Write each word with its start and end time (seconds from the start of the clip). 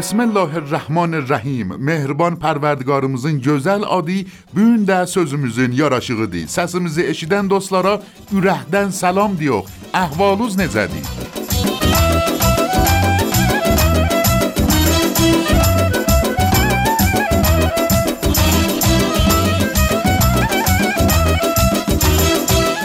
بسم 0.00 0.20
الله 0.20 0.54
الرحمن 0.54 1.14
الرحیم. 1.14 1.76
مهربان 1.76 2.36
پروردگارمزین 2.36 3.38
گوزل 3.38 3.84
آدی 3.84 4.26
بوین 4.54 4.84
ده 4.84 5.04
سوزمزین 5.04 5.72
یاراشیقی 5.72 6.26
دی. 6.26 6.46
سسمزی 6.46 7.02
اشیدن 7.02 7.46
دوستلارا 7.46 8.00
اورهدن 8.32 8.90
سلام 8.90 9.34
دیو. 9.34 9.62
احوالوز 9.94 10.58
نزدی. 10.58 11.02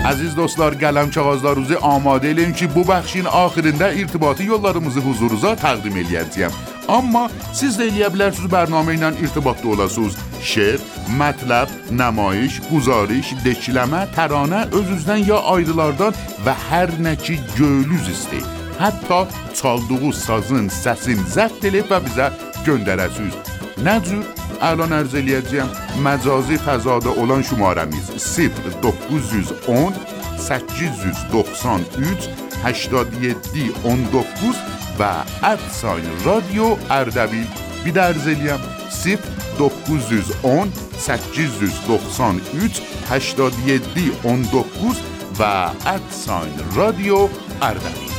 عزیز 0.05 0.35
دوستلار 0.35 0.75
گلم 0.75 1.09
چغازدار 1.09 1.55
روزی 1.55 1.75
آماده 1.75 2.33
لیم 2.33 2.53
که 2.53 2.67
بو 2.67 2.83
بخشین 2.83 3.27
آخرین 3.27 3.75
در 3.75 3.89
ارتباطی 3.89 4.43
یولارمزی 4.43 4.99
حضوروزا 4.99 5.55
تقدیم 5.55 5.93
الیتیم. 5.93 6.74
Amma 6.87 7.25
siz 7.53 7.79
də 7.79 7.89
eləyə 7.89 8.11
bilərsiniz 8.13 8.49
bərnamə 8.51 8.93
ilə 8.97 9.11
irtibatda 9.23 9.71
olasınız. 9.73 10.17
Şeir, 10.45 10.81
mətləb, 11.17 11.71
nəmayiş, 11.97 12.59
guzarış, 12.69 13.33
dekləmə, 13.45 14.03
təranə 14.13 14.65
öz-üzdən 14.77 15.25
ya 15.25 15.39
ayrılardan 15.55 16.13
və 16.45 16.53
hər 16.69 16.93
nə 17.01 17.15
ki 17.17 17.39
göylüz 17.55 18.11
istəyir. 18.13 18.45
Hətta 18.77 19.23
çaldığı 19.55 20.11
sazın 20.13 20.69
səsin 20.69 21.21
zəbt 21.33 21.65
edib 21.65 21.89
və 21.89 22.01
bizə 22.05 22.29
göndərəsiniz. 22.67 23.37
Nə 23.85 23.97
cür? 24.05 24.23
Əlan 24.63 24.93
ərz 24.99 25.15
eləyəcəyəm. 25.19 25.71
Məcazi 26.05 26.59
fəzada 26.63 27.11
olan 27.21 27.41
şumarəmiz 27.43 28.13
0910 28.19 29.97
893 30.45 32.29
87 32.63 33.71
19 33.83 34.74
و 34.99 35.23
ادساین 35.43 36.05
رادیو 36.25 36.77
اردوی 36.89 37.47
بی 37.83 37.91
در 37.91 38.13
زلیم 38.13 38.59
سیف 38.89 39.19
دوکوزیز 39.57 40.31
اون 40.41 40.71
سکیزیز 40.97 41.73
دوکسان 41.87 42.41
ایت 42.53 42.81
هشتادیه 43.09 43.77
دی 43.77 44.11
اون 44.23 44.41
دوکوز 44.41 44.97
و 45.39 45.43
ادساین 45.85 46.53
رادیو 46.75 47.29
اردوی. 47.61 48.15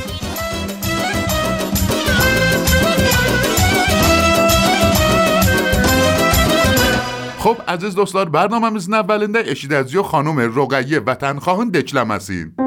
خب 7.39 7.57
عزیز 7.67 7.95
دوستان 7.95 8.31
برنامه 8.31 8.69
می‌زنه 8.69 8.97
ولنده 8.97 9.43
اشید 9.47 9.73
از 9.73 9.93
یو 9.93 10.03
خانوم 10.03 10.39
روغیه 10.39 10.99
وطن 10.99 11.39
خواهند 11.39 11.77
دکلم 11.77 12.11
هستین 12.11 12.51
موسیقی 12.57 12.66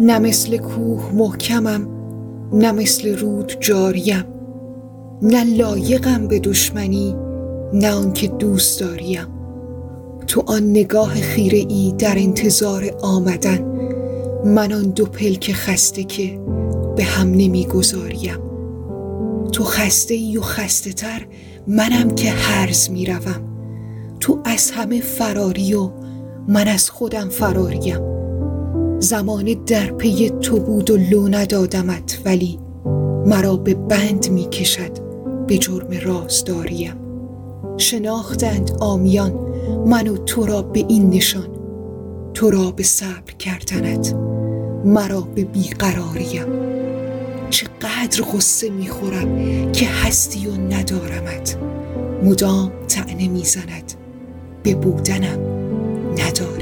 نه 0.00 0.18
مثل 0.18 0.56
کوه 0.56 1.12
محکمم 1.14 1.88
نه 2.52 2.72
مثل 2.72 3.18
رود 3.18 3.56
جاریم. 3.60 4.24
نه 5.22 5.44
لایقم 5.44 6.28
به 6.28 6.38
دشمنی 6.38 7.16
نه 7.72 7.92
آنکه 7.92 8.28
دوست 8.28 8.80
داریم. 8.80 9.26
تو 10.26 10.42
آن 10.46 10.70
نگاه 10.70 11.14
خیره 11.14 11.58
ای 11.58 11.94
در 11.98 12.14
انتظار 12.16 12.90
آمدن 13.02 13.64
من 14.44 14.72
آن 14.72 14.82
دو 14.82 15.06
پلک 15.06 15.52
خسته 15.52 16.04
که 16.04 16.40
به 16.96 17.04
هم 17.04 17.30
نمی‌گذاریم 17.30 18.38
تو 19.52 19.64
خسته 19.64 20.14
ای 20.14 20.36
و 20.36 20.40
خسته 20.40 20.92
تر 20.92 21.26
منم 21.66 22.10
که 22.10 22.30
هرز 22.30 22.90
می‌روم 22.90 23.56
تو 24.20 24.38
از 24.44 24.70
همه 24.70 25.00
فراری 25.00 25.74
و 25.74 25.90
من 26.48 26.68
از 26.68 26.90
خودم 26.90 27.28
فراریم. 27.28 28.15
زمان 28.98 29.56
در 29.66 29.86
پی 29.86 30.30
تو 30.30 30.60
بود 30.60 30.90
و 30.90 30.96
لو 30.96 31.28
ندادمت 31.28 32.20
ولی 32.24 32.58
مرا 33.26 33.56
به 33.56 33.74
بند 33.74 34.30
می 34.30 34.44
کشد 34.44 34.90
به 35.46 35.58
جرم 35.58 35.88
رازداریم. 36.04 36.94
شناختند 37.76 38.70
آمیان 38.80 39.32
من 39.86 40.08
و 40.08 40.16
تو 40.16 40.46
را 40.46 40.62
به 40.62 40.84
این 40.88 41.10
نشان 41.10 41.48
تو 42.34 42.50
را 42.50 42.70
به 42.70 42.82
صبر 42.82 43.32
کردنت 43.38 44.14
مرا 44.84 45.20
به 45.20 45.44
بیقراریم. 45.44 46.46
چقدر 47.50 48.22
غصه 48.22 48.70
می‌خورم 48.70 49.38
که 49.72 49.86
هستی 49.86 50.46
و 50.46 50.50
ندارمت 50.50 51.56
مدام 52.22 52.72
تعنه 52.88 53.28
می‌زند 53.28 53.92
به 54.62 54.74
بودنم 54.74 55.38
نداریم 56.12 56.55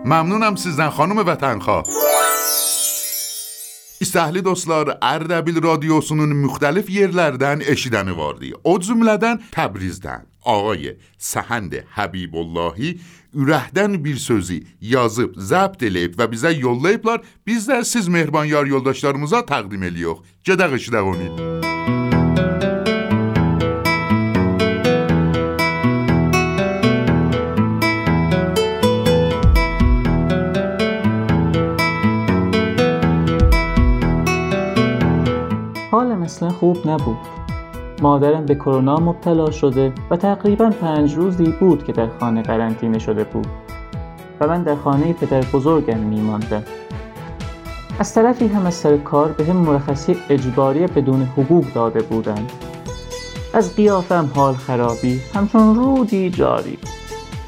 Məmnunam 0.00 0.56
sizdən 0.56 0.94
xanım 0.96 1.20
vətənxah. 1.28 1.84
İstəhli 4.00 4.40
dostlar, 4.44 4.94
Ərdəbil 4.96 5.60
radiosunun 5.60 6.32
müxtəlif 6.40 6.88
yerlərdən 6.88 7.60
eşidəni 7.68 8.16
vardı. 8.16 8.54
O 8.64 8.78
cümlədən 8.80 9.42
Təbrizdən 9.52 10.24
ağay 10.48 10.94
Səhənd 11.20 11.76
Həbibullahi 11.98 12.94
ürəkdən 13.36 14.00
bir 14.04 14.16
sözü 14.16 14.62
yazıb, 14.80 15.36
zəbt 15.36 15.84
eləyib 15.84 16.16
və 16.16 16.30
bizə 16.32 16.54
yollayıblar. 16.56 17.20
Biz 17.46 17.68
də 17.68 17.84
siz 17.84 18.08
mehriban 18.08 18.48
yar 18.48 18.64
yoldaşlarımıza 18.64 19.44
təqdim 19.52 19.84
eləyirik. 19.84 20.24
Gedək 20.48 20.80
eşidək 20.80 21.12
onu. 21.12 21.69
اصلا 36.40 36.50
خوب 36.50 36.88
نبود. 36.88 37.16
مادرم 38.02 38.46
به 38.46 38.54
کرونا 38.54 38.96
مبتلا 38.96 39.50
شده 39.50 39.92
و 40.10 40.16
تقریبا 40.16 40.70
پنج 40.70 41.14
روزی 41.14 41.54
بود 41.60 41.84
که 41.84 41.92
در 41.92 42.08
خانه 42.20 42.42
قرنطینه 42.42 42.98
شده 42.98 43.24
بود 43.24 43.46
و 44.40 44.46
من 44.46 44.62
در 44.62 44.74
خانه 44.74 45.12
پدر 45.12 45.40
بزرگم 45.40 45.98
میماندم. 45.98 46.62
از 47.98 48.14
طرفی 48.14 48.46
هم 48.46 48.66
از 48.66 48.74
سر 48.74 48.96
کار 48.96 49.32
به 49.32 49.44
هم 49.44 49.56
مرخصی 49.56 50.16
اجباری 50.30 50.86
بدون 50.86 51.22
حقوق 51.22 51.72
داده 51.74 52.02
بودند. 52.02 52.52
از 53.54 53.76
قیافم 53.76 54.30
حال 54.34 54.54
خرابی 54.54 55.20
همچون 55.34 55.74
رودی 55.74 56.30
جاری. 56.30 56.78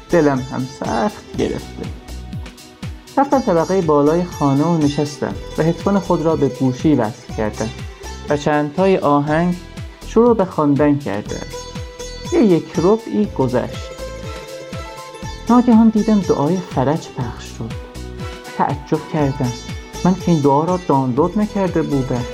دلم 0.09 0.39
هم 0.51 0.59
سخت 0.59 1.37
گرفته. 1.37 1.85
رفتم 3.17 3.39
طبقه 3.39 3.81
بالای 3.81 4.23
خانه 4.23 4.63
و 4.63 4.77
نشستم 4.77 5.33
و 5.57 5.63
هدفون 5.63 5.99
خود 5.99 6.21
را 6.21 6.35
به 6.35 6.47
گوشی 6.47 6.95
وصل 6.95 7.33
کردم. 7.33 7.69
و 8.33 8.37
چندتای 8.37 8.97
آهنگ 8.97 9.55
شروع 10.07 10.35
به 10.35 10.45
خواندن 10.45 10.97
کرده. 10.97 11.41
یه 12.33 12.43
یک 12.43 12.73
ربعی 12.83 13.25
گذشت. 13.25 13.91
ناگهان 15.49 15.89
دیدم 15.89 16.19
دعای 16.19 16.57
فرج 16.57 17.07
پخش 17.09 17.45
شد. 17.57 17.71
تعجب 18.57 19.07
کردم. 19.13 19.51
من 20.05 20.13
که 20.15 20.31
این 20.31 20.41
دعا 20.41 20.63
را 20.63 20.79
دانلود 20.87 21.39
نکرده 21.39 21.81
بودم. 21.81 22.25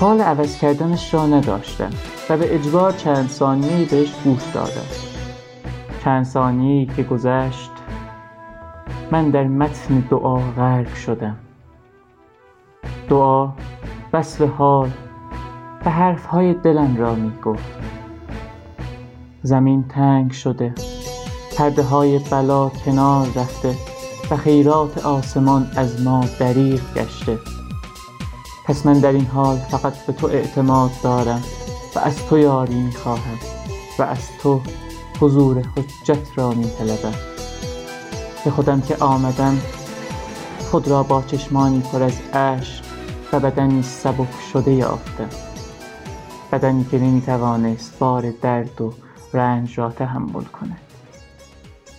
حال 0.00 0.20
عوض 0.20 0.58
کردنش 0.58 1.14
را 1.14 1.26
نداشتم 1.26 1.90
و 2.30 2.36
به 2.36 2.54
اجبار 2.54 2.92
چند 2.92 3.28
ثانیه‌ای 3.28 3.84
بهش 3.84 4.12
گوش 4.24 4.42
دادم. 4.54 4.88
چند 6.04 6.24
ثانیه‌ای 6.24 6.86
که 6.96 7.02
گذشت 7.02 7.70
من 9.10 9.30
در 9.30 9.44
متن 9.44 10.00
دعا 10.10 10.36
غرق 10.36 10.94
شدم. 10.94 11.36
دعا 13.08 13.52
وصف 14.12 14.40
حال 14.40 14.90
و 15.84 15.90
حرفهای 15.90 16.54
دلم 16.54 16.96
را 16.96 17.14
می 17.14 17.32
گفت 17.44 17.78
زمین 19.42 19.84
تنگ 19.88 20.32
شده 20.32 20.74
پرده 21.58 21.82
های 21.82 22.18
بلا 22.18 22.68
کنار 22.68 23.26
رفته 23.26 23.74
و 24.30 24.36
خیرات 24.36 25.06
آسمان 25.06 25.66
از 25.76 26.02
ما 26.02 26.24
دریغ 26.38 26.80
گشته. 26.94 27.38
پس 28.66 28.86
من 28.86 29.00
در 29.00 29.12
این 29.12 29.26
حال 29.26 29.56
فقط 29.56 30.06
به 30.06 30.12
تو 30.12 30.26
اعتماد 30.26 30.90
دارم 31.02 31.42
و 31.96 31.98
از 31.98 32.26
تو 32.26 32.38
یاری 32.38 32.82
می 32.82 32.92
خواهم 32.92 33.38
و 33.98 34.02
از 34.02 34.28
تو 34.42 34.60
حضور 35.20 35.58
حجت 35.76 36.38
را 36.38 36.50
می 36.50 36.70
طلبم 36.78 37.14
به 38.44 38.50
خودم 38.50 38.80
که 38.80 38.96
آمدم 38.96 39.58
خود 40.70 40.88
را 40.88 41.02
با 41.02 41.22
چشمانی 41.22 41.80
پر 41.80 42.02
از 42.02 42.20
اشک 42.32 42.91
و 43.32 43.40
بدنی 43.40 43.82
سبک 43.82 44.40
شده 44.52 44.72
یافتم 44.72 45.28
بدنی 46.52 46.84
که 46.90 46.98
نمی‌توانست 46.98 47.98
بار 47.98 48.30
درد 48.30 48.80
و 48.80 48.92
رنج 49.32 49.78
را 49.78 49.90
تحمل 49.90 50.44
کند. 50.44 50.80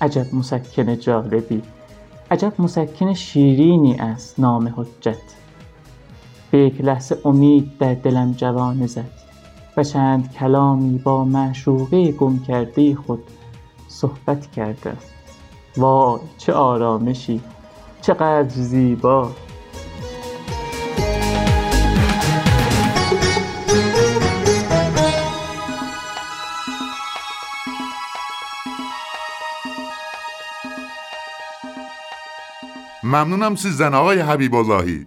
عجب 0.01 0.35
مسکن 0.35 0.99
جالبی 0.99 1.61
عجب 2.31 2.53
مسکن 2.59 3.13
شیرینی 3.13 3.95
است 3.95 4.39
نام 4.39 4.73
حجت. 4.77 5.17
به 6.51 6.57
یک 6.57 6.81
لحظه 6.81 7.17
امید 7.25 7.77
در 7.77 7.93
دلم 7.93 8.31
جوانه 8.31 8.87
زد 8.87 9.11
و 9.77 9.83
چند 9.83 10.33
کلامی 10.33 10.97
با 10.97 11.25
معشوقه 11.25 12.11
گم 12.11 12.39
کرده 12.39 12.95
خود 12.95 13.23
صحبت 13.87 14.51
کرده. 14.51 14.93
وای 15.77 16.19
چه 16.37 16.53
آرامشی 16.53 17.41
چقدر 18.01 18.49
زیبا! 18.49 19.31
ممنونم 33.03 33.55
سیزن 33.55 33.93
آقای 33.93 34.19
حبیب 34.19 34.55
اللهی 34.55 35.05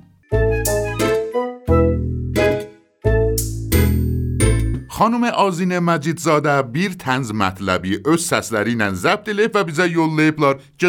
خانم 4.89 5.25
آزین 5.25 5.79
مجید 5.79 6.19
زاده 6.19 6.63
بیر 6.63 6.93
تنز 6.93 7.33
مطلبی 7.33 7.99
از 8.13 8.21
سسلری 8.21 8.75
نن 8.75 8.95
زبد 8.95 9.31
لیف 9.31 9.51
و 9.55 9.65
بیزه 9.65 9.91
یول 9.91 10.21
لیپ 10.21 10.41
لار 10.41 10.61
که 10.79 10.89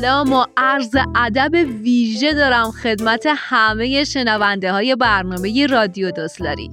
سلام 0.00 0.32
و 0.32 0.44
عرض 0.56 0.96
ادب 1.14 1.52
ویژه 1.82 2.34
دارم 2.34 2.70
خدمت 2.70 3.26
همه 3.36 4.04
شنونده 4.04 4.72
های 4.72 4.96
برنامه 4.96 5.66
رادیو 5.66 6.10
دوسلاری 6.10 6.70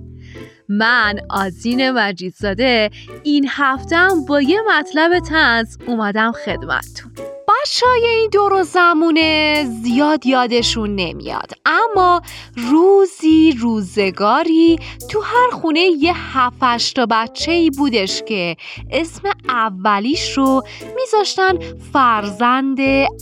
من 0.69 1.19
آزین 1.29 1.91
مجیدزاده 1.91 2.89
این 3.23 3.47
هفتم 3.49 4.25
با 4.25 4.41
یه 4.41 4.59
مطلب 4.77 5.19
تنز 5.19 5.77
اومدم 5.87 6.31
خدمتتون. 6.31 7.32
بچه 7.63 7.85
های 7.87 8.05
این 8.05 8.29
دور 8.29 8.63
زمونه 8.63 9.65
زیاد 9.83 10.25
یادشون 10.25 10.95
نمیاد. 10.95 11.51
اما 11.65 12.21
روزی 12.55 13.51
روزگاری 13.59 14.79
تو 15.11 15.21
هر 15.21 15.49
خونه 15.51 15.79
یه 15.79 16.13
هفتش 16.15 16.93
تا 16.93 17.05
بچه 17.05 17.51
ای 17.51 17.69
بودش 17.69 18.23
که 18.23 18.55
اسم 18.91 19.29
اولیش 19.49 20.37
رو 20.37 20.63
میذاشتن 20.95 21.59
فرزند 21.93 22.77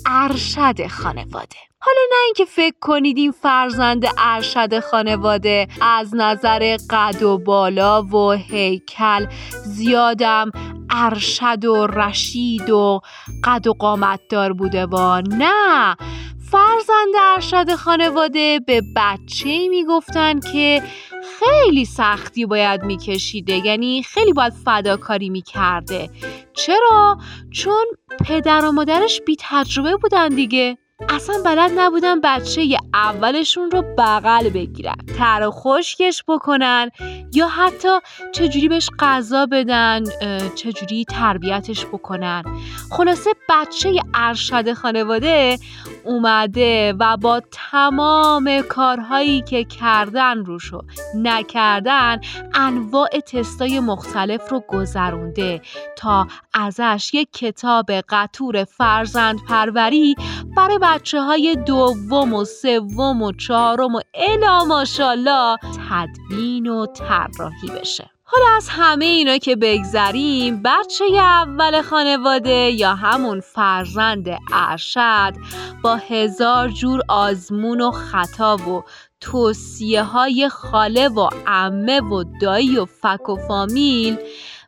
ارشد 0.06 0.88
خانواده. 0.88 1.58
حالا 1.84 2.02
نه 2.12 2.18
اینکه 2.26 2.46
فکر 2.46 2.76
کنید 2.82 3.18
این 3.18 3.32
فرزند 3.32 4.06
ارشد 4.18 4.80
خانواده 4.80 5.68
از 5.82 6.16
نظر 6.16 6.78
قد 6.90 7.24
و 7.24 7.38
بالا 7.38 8.04
و 8.04 8.32
هیکل 8.32 9.26
زیادم 9.66 10.52
ارشد 10.92 11.66
و 11.66 11.88
رشید 11.88 12.70
و 12.70 13.02
قد 13.44 13.68
و 13.68 13.74
قامت 13.74 14.20
دار 14.30 14.54
بوده 14.54 14.86
و 14.86 15.22
نه 15.22 15.96
فرزند 16.52 17.14
ارشد 17.22 17.76
خانواده 17.76 18.60
به 18.68 18.82
بچه 18.96 19.68
می‌گفتن 19.70 20.40
که 20.40 20.84
خیلی 21.40 21.86
سختی 21.86 22.46
باید 22.46 22.84
میکشیده 22.84 23.66
یعنی 23.66 24.04
خیلی 24.04 24.34
باید 24.34 24.54
فداکاری 24.54 25.30
می‌کرده 25.30 26.10
چرا؟ 26.54 27.18
چون 27.52 27.86
پدر 28.26 28.66
و 28.66 28.72
مادرش 28.72 29.22
بی 29.22 29.36
تجربه 29.40 29.96
بودن 29.96 30.30
دیگه 30.30 30.78
اصلا 31.10 31.36
بلد 31.46 31.72
نبودن 31.76 32.22
بچه 32.24 32.78
اولشون 32.94 33.72
رو 33.72 33.84
بغل 33.98 34.50
بگیرن 34.50 34.96
تر 35.18 35.48
و 35.48 35.52
خشکش 35.52 36.24
بکنن 36.28 36.90
یا 37.34 37.48
حتی 37.48 37.88
چجوری 38.32 38.68
بهش 38.68 38.90
غذا 39.00 39.46
بدن 39.46 40.04
چجوری 40.56 41.06
تربیتش 41.06 41.86
بکنن. 41.86 42.44
خلاصه 42.92 43.30
بچه 43.50 44.00
ارشد 44.14 44.74
خانواده 44.74 45.58
اومده 46.06 46.94
و 47.00 47.18
با 47.18 47.42
تمام 47.52 48.62
کارهایی 48.62 49.42
که 49.42 49.64
کردن 49.64 50.46
روشو 50.46 50.82
نکردن 51.16 52.22
انواع 52.54 53.10
تستای 53.10 53.80
مختلف 53.80 54.52
رو 54.52 54.64
گذرونده 54.68 55.62
تا 55.98 56.28
ازش 56.54 57.12
یک 57.14 57.32
کتاب 57.34 57.92
قطور 57.92 58.64
فرزند 58.64 59.40
پروری 59.48 60.16
برای 60.58 60.80
بچه 60.82 61.22
های 61.22 61.56
دوم 61.68 62.34
و 62.34 62.46
سوم 62.46 63.22
و 63.22 63.32
چهارم 63.32 63.96
و 63.96 64.02
الا 64.14 64.66
ماشالله 64.66 65.58
تدوین 65.90 66.68
و 66.68 66.86
طراحی 66.86 67.68
بشه. 67.82 68.21
حالا 68.34 68.56
از 68.56 68.70
همه 68.70 69.06
اینا 69.06 69.38
که 69.38 69.56
بگذریم 69.56 70.62
بچه 70.64 71.06
اول 71.16 71.82
خانواده 71.82 72.72
یا 72.72 72.96
همون 72.96 73.40
فرزند 73.40 74.26
ارشد 74.54 75.34
با 75.84 75.96
هزار 75.96 76.70
جور 76.70 77.02
آزمون 77.08 77.82
و 77.82 77.92
خطا 77.92 78.58
و 78.58 78.84
توصیه 79.22 80.04
های 80.04 80.50
خاله 80.50 81.08
و 81.08 81.30
عمه 81.48 82.02
و 82.02 82.24
دایی 82.42 82.78
و 82.78 82.86
فک 82.86 83.30
و 83.30 83.36
فامیل 83.48 84.18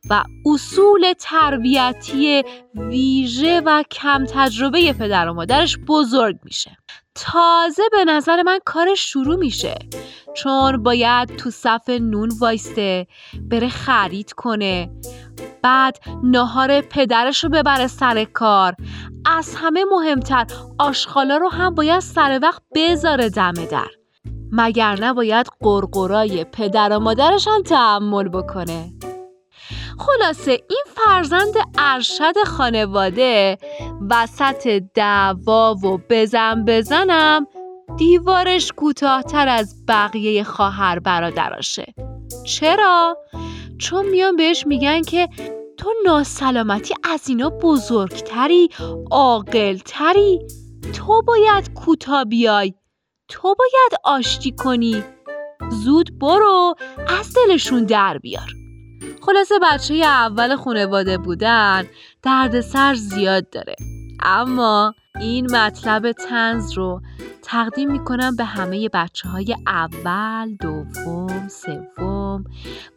و 0.09 0.23
اصول 0.45 1.13
تربیتی 1.19 2.43
ویژه 2.75 3.61
و 3.65 3.83
کم 3.91 4.25
تجربه 4.25 4.93
پدر 4.93 5.27
و 5.27 5.33
مادرش 5.33 5.77
بزرگ 5.87 6.39
میشه. 6.43 6.77
تازه 7.15 7.83
به 7.91 8.05
نظر 8.05 8.43
من 8.43 8.59
کارش 8.65 9.11
شروع 9.11 9.35
میشه. 9.35 9.75
چون 10.33 10.83
باید 10.83 11.35
تو 11.35 11.51
صف 11.51 11.89
نون 11.89 12.31
وایسته 12.39 13.07
بره 13.41 13.69
خرید 13.69 14.33
کنه. 14.33 14.89
بعد 15.61 15.97
ناهار 16.23 16.81
پدرش 16.81 17.43
رو 17.43 17.49
ببره 17.49 17.87
سر 17.87 18.23
کار. 18.23 18.75
از 19.25 19.55
همه 19.55 19.85
مهمتر 19.91 20.45
آشخالا 20.79 21.37
رو 21.37 21.49
هم 21.49 21.75
باید 21.75 21.99
سر 21.99 22.39
وقت 22.41 22.61
بذاره 22.75 23.29
دم 23.29 23.53
در. 23.53 23.87
مگر 24.51 24.97
نباید 25.01 25.47
قرقرای 25.59 26.43
پدر 26.43 26.89
و 26.93 26.99
مادرش 26.99 27.47
هم 27.47 27.63
تحمل 27.63 28.29
بکنه؟ 28.29 28.93
خلاصه 29.99 30.51
این 30.51 30.83
فرزند 30.95 31.53
ارشد 31.77 32.37
خانواده 32.45 33.57
وسط 34.09 34.67
دعوا 34.93 35.75
و 35.75 35.99
بزن 36.09 36.65
بزنم 36.65 37.47
دیوارش 37.97 38.71
کوتاهتر 38.71 39.47
از 39.47 39.85
بقیه 39.87 40.43
خواهر 40.43 40.99
برادراشه. 40.99 41.93
چرا؟ 42.45 43.17
چون 43.77 44.05
میان 44.05 44.35
بهش 44.35 44.67
میگن 44.67 45.01
که 45.01 45.29
تو 45.77 45.93
ناسلامتی 46.05 46.93
از 47.03 47.29
اینا 47.29 47.49
بزرگتری 47.49 48.69
عاقلتری. 49.11 50.39
تو 50.93 51.21
باید 51.21 51.73
کوتا 51.73 52.23
بیای. 52.23 52.73
تو 53.27 53.55
باید 53.59 54.01
آشتی 54.03 54.51
کنی. 54.51 55.03
زود 55.71 56.19
برو 56.19 56.75
از 57.19 57.33
دلشون 57.33 57.83
در 57.83 58.17
بیار. 58.17 58.62
خلاصه 59.25 59.55
بچه 59.61 59.93
اول 59.93 60.55
خانواده 60.55 61.17
بودن 61.17 61.83
دردسر 62.21 62.93
زیاد 62.93 63.49
داره. 63.49 63.75
اما 64.23 64.93
این 65.19 65.55
مطلب 65.55 66.11
تنز 66.11 66.73
رو 66.73 67.01
تقدیم 67.43 67.91
می‌کنم 67.91 68.35
به 68.35 68.43
همه 68.43 68.89
بچه 68.93 69.29
های 69.29 69.55
اول، 69.67 70.55
دوم، 70.55 71.47
سوم 71.47 72.43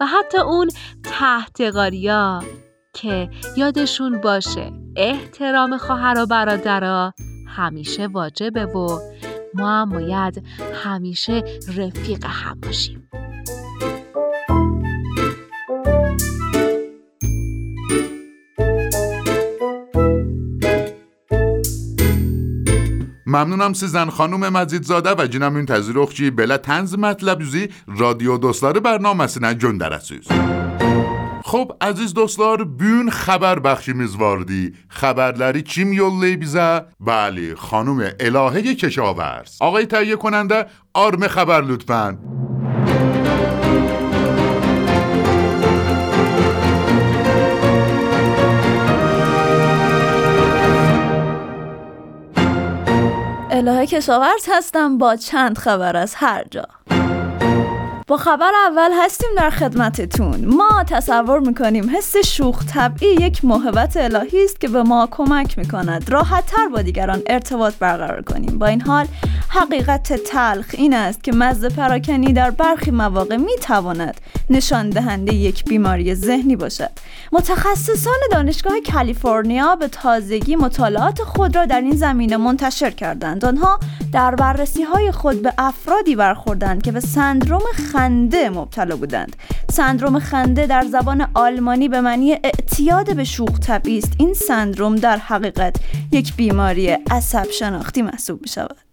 و 0.01 0.07
حتی 0.07 0.39
اون 0.39 0.69
تحتقاریا 1.05 2.43
که 2.95 3.31
یادشون 3.57 4.21
باشه 4.21 4.73
احترام 4.97 5.77
خواهر 5.77 6.19
و 6.19 6.27
برادرها 6.27 7.15
همیشه 7.49 8.07
واجبه 8.07 8.67
و 8.67 8.99
ما 9.55 9.69
هم 9.69 9.91
باید 9.91 10.43
همیشه 10.85 11.45
رفیق 11.77 12.25
هم 12.27 12.61
باشیم. 12.61 13.09
Məmnunam 23.37 23.75
sizdən 23.77 24.09
xanım 24.17 24.47
Məcidzadə 24.55 25.13
və 25.19 25.27
yine 25.29 25.51
müntəziriq 25.53 26.13
ki, 26.17 26.29
belə 26.39 26.57
tənz 26.67 26.95
mətləbinizi 26.97 27.67
radio 28.01 28.39
dostları 28.41 28.81
bərnaməsinə 28.87 29.51
göndərəsiniz. 29.63 30.31
خب 31.51 31.69
عزیز 31.81 32.13
دوستlar 32.17 32.59
bugün 32.65 33.11
xəbər 33.23 33.61
bəxşimiz 33.67 34.17
vardı. 34.23 34.63
Xəbərləri 35.01 35.63
kim 35.73 35.93
yollayıb 35.93 36.41
bizə? 36.43 36.71
Bəli, 37.09 37.53
xanım 37.67 38.01
Elahə 38.27 38.75
Keşavərz. 38.81 39.53
آقای 39.67 39.87
تهیه 39.87 40.17
کننده 40.17 40.67
آرم 40.95 41.29
خبر 41.29 41.61
لطفاً 41.61 42.19
الهه 53.57 53.87
کشاورز 53.87 54.47
هستم 54.49 54.99
با 54.99 55.17
چند 55.17 55.59
خبر 55.59 55.97
از 55.97 56.15
هر 56.15 56.45
جا. 56.51 56.96
با 58.09 58.17
خبر 58.17 58.53
اول 58.67 58.91
هستیم 59.05 59.29
در 59.37 59.51
خدمتتون. 59.51 60.45
ما 60.45 60.85
تصور 60.87 61.41
می‌کنیم 61.41 61.91
حس 61.97 62.17
شوخ 62.17 62.65
طبعی 62.75 63.09
یک 63.09 63.45
محبت 63.45 63.97
الهی 63.97 64.45
است 64.45 64.61
که 64.61 64.69
به 64.69 64.83
ما 64.83 65.09
کمک 65.11 65.59
می‌کند. 65.59 66.11
راحت 66.11 66.47
تر 66.47 66.69
با 66.69 66.83
دیگران 66.83 67.23
ارتباط 67.27 67.75
برقرار 67.75 68.23
کنیم. 68.23 68.59
با 68.59 68.67
این 68.67 68.81
حال 68.81 69.07
حقیقت 69.49 70.13
تلخ 70.13 70.67
این 70.73 70.95
است 70.95 71.25
که 71.25 71.33
مزه 71.33 71.69
پراکنی 71.69 72.33
در 72.33 72.51
برخی 72.51 72.91
مواقع 72.91 73.37
می‌تواند 73.37 74.21
نشان 74.51 74.91
دهنده 74.91 75.35
یک 75.35 75.65
بیماری 75.65 76.15
ذهنی 76.15 76.57
باشد. 76.57 76.91
متخصصان 77.33 78.19
دانشگاه 78.33 78.75
کالیفرنیا 78.93 79.77
به 79.77 79.89
تازگی 79.89 80.57
مطالعات 80.57 81.23
خود 81.23 81.57
را 81.57 81.67
در 81.67 81.81
این 81.81 81.97
زمینه 81.97 82.37
منتشر 82.37 82.91
کردند. 82.91 83.45
آنها 83.45 83.79
در 84.13 84.35
بررسی 84.35 84.83
های 84.83 85.13
خود 85.13 85.43
به 85.43 85.53
افرادی 85.59 86.17
برخوردند 86.17 86.83
که 86.83 86.93
به 86.93 87.01
سندروم 87.01 87.63
خنده 87.97 88.51
مبتلا 88.51 88.97
بودند. 88.97 89.37
سندروم 89.71 90.19
خنده 90.19 90.67
در 90.67 90.85
زبان 90.85 91.29
آلمانی 91.35 91.89
به 91.89 92.01
معنی 92.01 92.33
اعتیاد 92.33 93.17
به 93.17 93.25
شوخ 93.25 93.59
طبعی 93.59 93.99
است. 93.99 94.13
این 94.19 94.35
سندروم 94.35 94.97
در 94.97 95.17
حقیقت 95.17 95.77
یک 96.13 96.37
بیماری 96.37 96.89
عصب 97.11 97.51
شناختی 97.51 98.03
محسوب 98.03 98.43
می 98.43 98.49
شود 98.49 98.86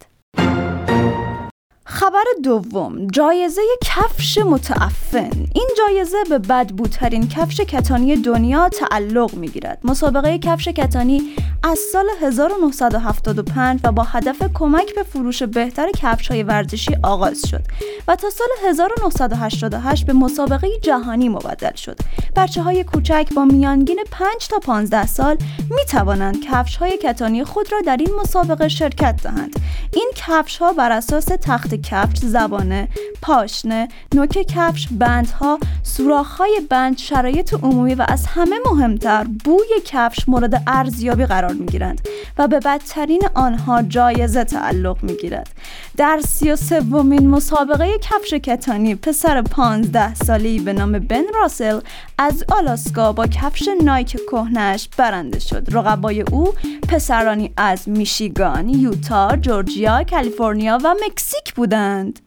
خبر 1.94 2.24
دوم 2.44 3.08
جایزه 3.08 3.62
کفش 3.84 4.38
متعفن. 4.38 5.32
این 5.56 5.70
جایزه 5.78 6.18
به 6.30 6.40
بدبوترین 6.40 7.28
کفش 7.28 7.62
کتانی 7.62 8.16
دنیا 8.16 8.70
تعلق 8.70 9.34
می 9.34 9.48
گیرد 9.48 9.80
مسابقه 9.84 10.40
کفش 10.40 10.68
کتانی 10.68 11.22
از 11.64 11.80
سال 11.92 12.06
1975 12.22 13.80
و 13.84 13.92
با 13.92 14.04
هدف 14.04 14.44
کمک 14.54 14.96
به 14.96 15.04
فروش 15.04 15.44
بهتر 15.44 15.92
کفش 15.92 16.28
های 16.28 16.44
ورزشی 16.44 16.96
آغاز 17.04 17.42
شد 17.50 17.62
و 18.08 18.16
تا 18.16 18.30
سال 18.30 18.48
1988 18.70 20.06
به 20.06 20.14
مسابقه 20.14 20.68
جهانی 20.82 21.30
مبدل 21.30 21.76
شد. 21.76 22.00
بچه 22.36 22.62
های 22.62 22.84
کوچک 22.84 23.28
با 23.36 23.46
میانگین 23.46 24.00
5 24.12 24.48
تا 24.50 24.60
15 24.60 25.08
سال 25.08 25.38
می 25.70 25.86
توانند 25.90 26.42
کفش 26.46 26.76
های 26.78 26.98
کتانی 26.98 27.44
خود 27.44 27.72
را 27.72 27.82
در 27.82 27.98
این 27.98 28.12
مسابقه 28.22 28.68
شرکت 28.68 29.24
دهند. 29.24 29.60
این 29.94 30.12
کفش 30.16 30.58
ها 30.58 30.74
بر 30.74 30.92
اساس 30.92 31.26
تخت 31.26 31.83
کفش 31.84 32.18
زبانه 32.18 32.88
پاشنه 33.22 33.88
نوک 34.16 34.30
کفش 34.30 34.88
بندها 34.92 35.60
سوراخ‌های 35.84 36.62
بند 36.70 36.98
شرایط 36.98 37.54
عمومی 37.54 37.96
و 37.96 38.06
از 38.08 38.25
همه 38.25 38.56
مهمتر 38.66 39.24
بوی 39.46 39.82
کفش 39.86 40.30
مورد 40.30 40.63
ارزیابی 40.68 41.25
قرار 41.25 41.54
می‌گیرند 41.54 42.08
و 42.38 42.48
به 42.48 42.60
بدترین 42.60 43.22
آنها 43.34 43.82
جایزه 43.82 44.44
تعلق 44.44 45.04
می‌گیرد. 45.04 45.50
در 45.98 46.20
سی 46.28 46.52
و 46.52 46.56
سومین 46.56 47.30
مسابقه 47.30 48.00
کفش 48.02 48.34
کتانی 48.34 48.96
پسر 48.96 49.42
پانزده 49.42 50.16
سالی 50.16 50.60
به 50.60 50.74
نام 50.74 50.92
بن 50.92 51.24
راسل 51.42 51.80
از 52.17 52.43
آلاسکا 52.51 53.12
با 53.12 53.27
کفش 53.27 53.70
نایک 53.82 54.17
کهنش 54.32 54.89
برنده 54.98 55.39
شد. 55.39 55.67
رقبای 55.72 56.22
او 56.22 56.53
پسرانی 56.89 57.53
از 57.58 57.89
میشیگان 57.89 58.70
یوتا 58.70 59.36
جورجیا 59.36 60.03
کالیفرنیا 60.03 60.77
و 60.84 60.96
مکزیک 61.05 61.53
بودند. 61.55 62.20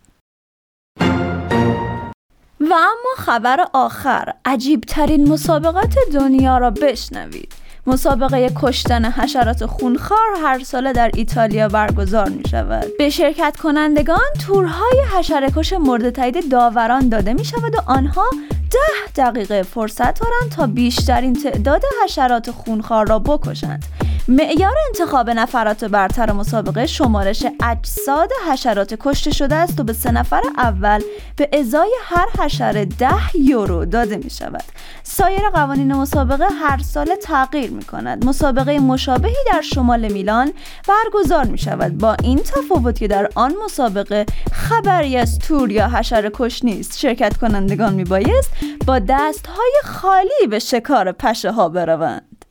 و 2.61 2.75
اما 2.75 3.15
خبر 3.17 3.67
آخر 3.73 4.33
عجیبترین 4.45 5.29
مسابقات 5.29 5.95
دنیا 6.13 6.59
را 6.59 6.71
بشنوید. 6.71 7.53
مسابقه 7.87 8.51
کشتن 8.57 9.05
حشرات 9.05 9.67
خونخوار 9.67 10.37
هر 10.43 10.59
ساله 10.59 10.93
در 10.93 11.11
ایتالیا 11.15 11.69
برگزار 11.69 12.29
می 12.29 12.43
شود. 12.51 12.87
به 12.99 13.11
شرکت 13.11 13.57
کنندگان 13.63 14.19
تورهای 14.47 15.03
حشرکش 15.17 15.73
مورد 15.73 16.11
تایید 16.11 16.51
داوران 16.51 17.09
داده 17.09 17.33
می 17.33 17.45
شود 17.45 17.75
و 17.75 17.79
آنها 17.87 18.27
ده 18.71 19.25
دقیقه 19.25 19.63
فرصت 19.63 20.21
دارند 20.21 20.51
تا 20.57 20.67
بیشترین 20.67 21.33
تعداد 21.33 21.83
حشرات 22.05 22.51
خونخوار 22.51 23.07
را 23.09 23.19
بکشند. 23.19 23.85
معیار 24.29 24.75
انتخاب 24.87 25.31
نفرات 25.31 25.85
برتر 25.85 26.33
مسابقه 26.33 26.87
شمارش 26.87 27.47
اجساد 27.63 28.31
حشرات 28.51 28.95
کشته 29.01 29.31
شده 29.31 29.55
است 29.55 29.81
و 29.81 29.85
به 29.85 29.93
سه 29.93 30.11
نفر 30.11 30.43
اول 30.57 31.03
به 31.37 31.49
ازای 31.53 31.91
هر 32.05 32.27
حشره 32.39 32.85
ده 32.85 33.37
یورو 33.37 33.85
داده 33.85 34.17
می 34.17 34.31
شود. 34.31 34.63
سایر 35.03 35.51
قوانین 35.55 35.95
مسابقه 35.95 36.47
هر 36.61 36.79
سال 36.79 37.15
تغییر 37.23 37.71
می 37.71 37.85
کند. 37.85 38.25
مسابقه 38.25 38.79
مشابهی 38.79 39.37
در 39.53 39.61
شمال 39.61 40.13
میلان 40.13 40.53
برگزار 40.89 41.45
می 41.45 41.59
شود. 41.59 41.99
با 41.99 42.17
این 42.23 42.39
تفاوت 42.39 42.99
که 42.99 43.09
در 43.09 43.31
آن 43.35 43.55
مسابقه 43.65 44.27
خبری 44.53 45.17
از 45.17 45.39
تور 45.39 45.73
یا 45.73 45.89
حشره 45.89 46.31
کش 46.35 46.65
نیست. 46.65 46.99
شرکت 46.99 47.37
کنندگان 47.37 47.95
می 47.95 48.05
بایست 48.05 48.51
با 48.87 48.99
دست 48.99 49.47
های 49.47 49.73
خالی 49.85 50.47
به 50.51 50.59
شکار 50.59 51.13
پشه 51.13 51.53
ها 51.53 51.69
بروند. 51.69 52.45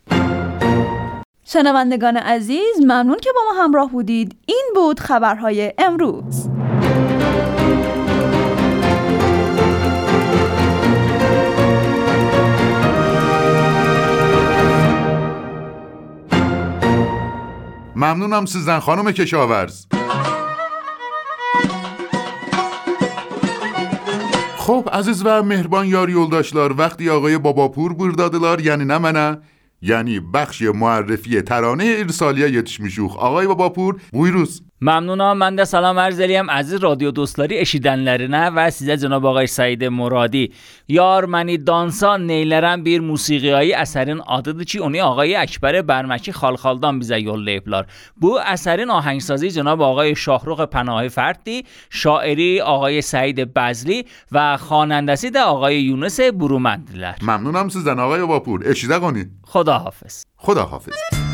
شنوندگان 1.46 2.18
عزیز 2.18 2.80
ممنون 2.82 3.18
که 3.18 3.30
با 3.36 3.42
ما 3.54 3.64
همراه 3.64 3.92
بودید. 3.92 4.38
این 4.46 4.72
بود 4.76 5.00
خبرهای 5.00 5.74
امروز. 5.78 6.50
ممنونم 17.96 18.46
سیزن 18.46 18.80
خانم 18.80 19.12
کشاورز. 19.12 19.86
خب 24.66 24.90
عزیز 24.94 25.22
و 25.26 25.44
مهربان 25.44 25.88
یار 25.88 26.10
یولداشlar 26.10 26.72
وقتی 26.78 27.10
آقای 27.10 27.38
باباپور 27.38 27.94
بردادلار 27.94 28.62
یعنی 28.62 28.86
نه 28.86 28.98
منه 28.98 29.38
یعنی 29.82 30.20
بخش 30.20 30.62
معرفی 30.62 31.42
ترانه 31.42 31.96
ارسالیا 31.98 32.48
yetişmişuq. 32.48 33.18
آقای 33.18 33.48
باباپور 33.48 34.02
buyuruz. 34.14 34.62
ممنونم. 34.86 35.38
من 35.38 35.56
ده 35.56 35.65
سلام 35.65 36.00
عرض 36.00 36.22
علیم 36.22 36.51
عزیز 36.51 36.74
رادیو 36.74 37.12
دوستلاری 37.12 37.58
اشیدن 37.58 37.96
لرنه 37.96 38.50
و 38.50 38.70
سیزه 38.70 38.98
جناب 38.98 39.25
آقای 39.25 39.48
سعید 39.48 39.84
مرادی. 39.84 40.54
یار 40.88 41.25
منی 41.25 41.58
دانسا 41.58 42.18
نیلرم 42.18 42.84
بیر 42.84 43.01
موسیقی 43.01 43.50
هایی 43.50 43.74
اثرین 43.74 44.22
آدده 44.22 44.65
چی؟ 44.65 44.80
اونی 44.80 45.01
آقای 45.01 45.36
اکبر 45.36 45.82
برمکی 45.82 46.32
خالخالدان 46.32 47.00
بیزه 47.00 47.22
یول 47.22 47.50
لیپلار 47.50 47.86
بو 48.15 48.39
اثرین 48.46 48.92
آهنگسازی 48.92 49.51
جناب 49.51 49.82
آقای 49.82 50.15
شاهروخ 50.15 50.62
پناه 50.62 51.08
فردی 51.08 51.65
شاعری 51.89 52.62
آقای 52.62 53.01
سعید 53.01 53.54
بزلی 53.54 54.06
و 54.32 54.58
خانندسی 54.58 55.32
ده 55.32 55.42
آقای 55.42 55.82
یونس 55.82 56.20
برومندلر. 56.20 57.15
ممنونم 57.22 57.70
سیزن 57.70 58.00
آقای 58.00 58.25
باپور. 58.25 58.62
اشیده 58.65 59.00
کنی 59.00 59.25
خدا 59.44 59.74
حافظ, 59.74 60.24
خدا 60.38 60.63
حافظ. 60.63 61.25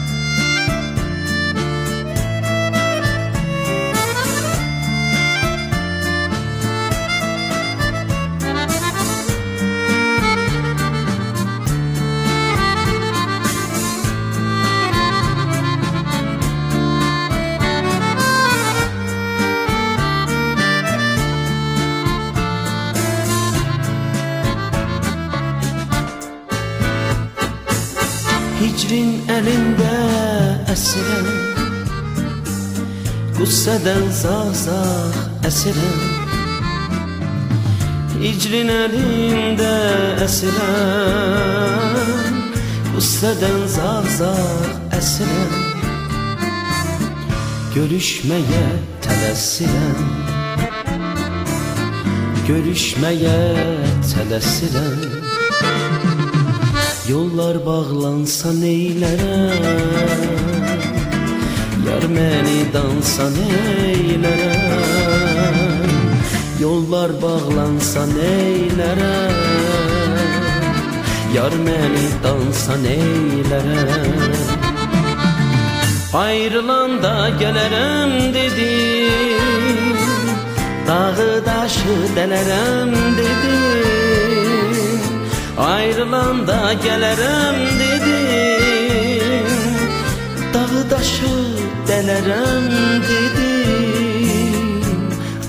belinde 29.46 29.94
əsirəm 30.72 31.28
Qüssədən 33.38 34.04
zağzağ 34.22 34.82
əsirəm 35.50 36.02
İcrin 38.30 38.70
əlində 38.74 39.72
əsirəm 40.26 41.88
Qüssədən 42.92 43.60
zağzağ 43.78 44.36
əsirəm 45.00 45.56
Görüşməyə 47.78 48.66
tələsirəm 49.08 50.04
Görüşməyə 52.52 53.40
tələsirəm 54.12 55.11
Yollar 57.12 57.58
bağlansa 57.66 58.52
neylərəm 58.56 59.64
Yar 61.88 62.06
məni 62.16 62.60
dansa 62.76 63.26
neylərəm 63.36 64.78
Yollar 66.62 67.12
bağlansa 67.24 68.04
neylərəm 68.14 69.42
Yar 71.36 71.54
məni 71.66 72.08
dansa 72.24 72.76
neylərəm 72.86 74.32
Ayrılanda 76.22 77.16
gələrəm 77.42 78.12
dedim 78.38 80.00
Dağı 80.88 81.30
daşı 81.50 81.98
dələrəm 82.16 82.92
dedim 83.20 84.11
Ayrılan 85.62 86.48
da 86.48 86.74
gelerem 86.74 87.56
dedim. 87.80 89.48
Dağı 90.54 90.90
daşı 90.90 91.26
delerem 91.88 92.64
dedim. 93.02 94.52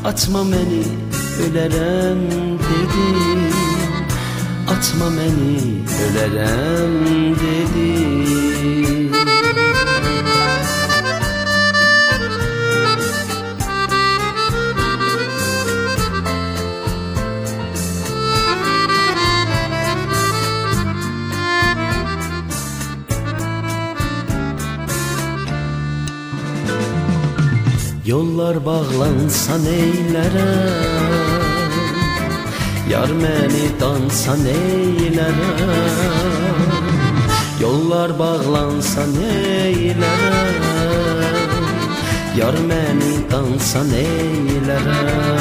Atma 0.04 0.44
beni 0.44 0.84
ölerem 1.42 2.18
dedim. 2.58 3.52
Atma 4.68 5.06
beni 5.10 5.84
ölerem 6.04 7.04
dedim. 7.34 8.21
Yollar 28.12 28.56
bağlansa 28.66 29.54
neylərəm 29.64 31.44
Yar 32.90 33.12
məni 33.22 33.66
dansa 33.80 34.34
neylərəm 34.42 35.38
Yollar 37.62 38.12
bağlansa 38.18 39.04
neylərəm 39.14 40.60
Yar 42.40 42.56
məni 42.68 43.14
dansa 43.32 43.80
neylərəm 43.94 45.32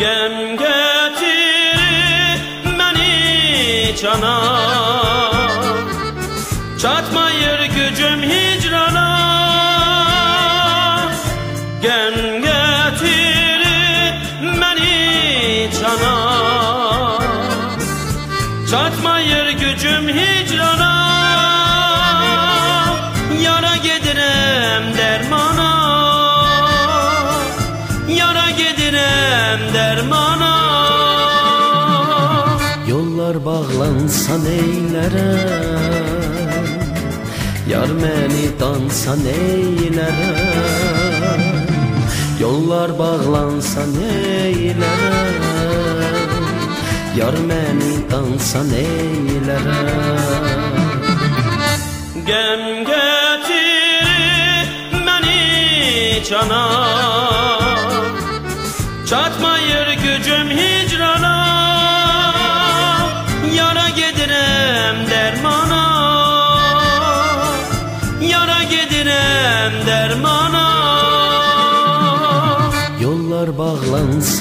Gəm 0.00 0.34
gətirir 0.64 2.40
məni 2.80 3.14
cana. 4.00 4.36
Çatmayır 6.80 7.60
gücüm 7.76 8.20
hicrana 8.30 8.53
bağlansa 34.24 34.36
neylərəm 34.40 36.16
Yar 37.68 37.90
məni 38.00 38.48
dansa 38.58 39.14
neylərəm 39.20 40.62
Yollar 42.40 42.90
bağlansa 42.98 43.84
neylərəm 43.92 45.34
Yar 47.18 47.36
məni 47.48 47.94
dansa 48.08 48.62
neylərəm 48.72 50.14
Gəm 52.24 52.62
gətirir 52.88 54.68
məni 55.04 56.24
cana 56.24 56.64
Çatmayır 59.04 59.88
gücüm 60.00 60.48
hicrana 60.48 60.83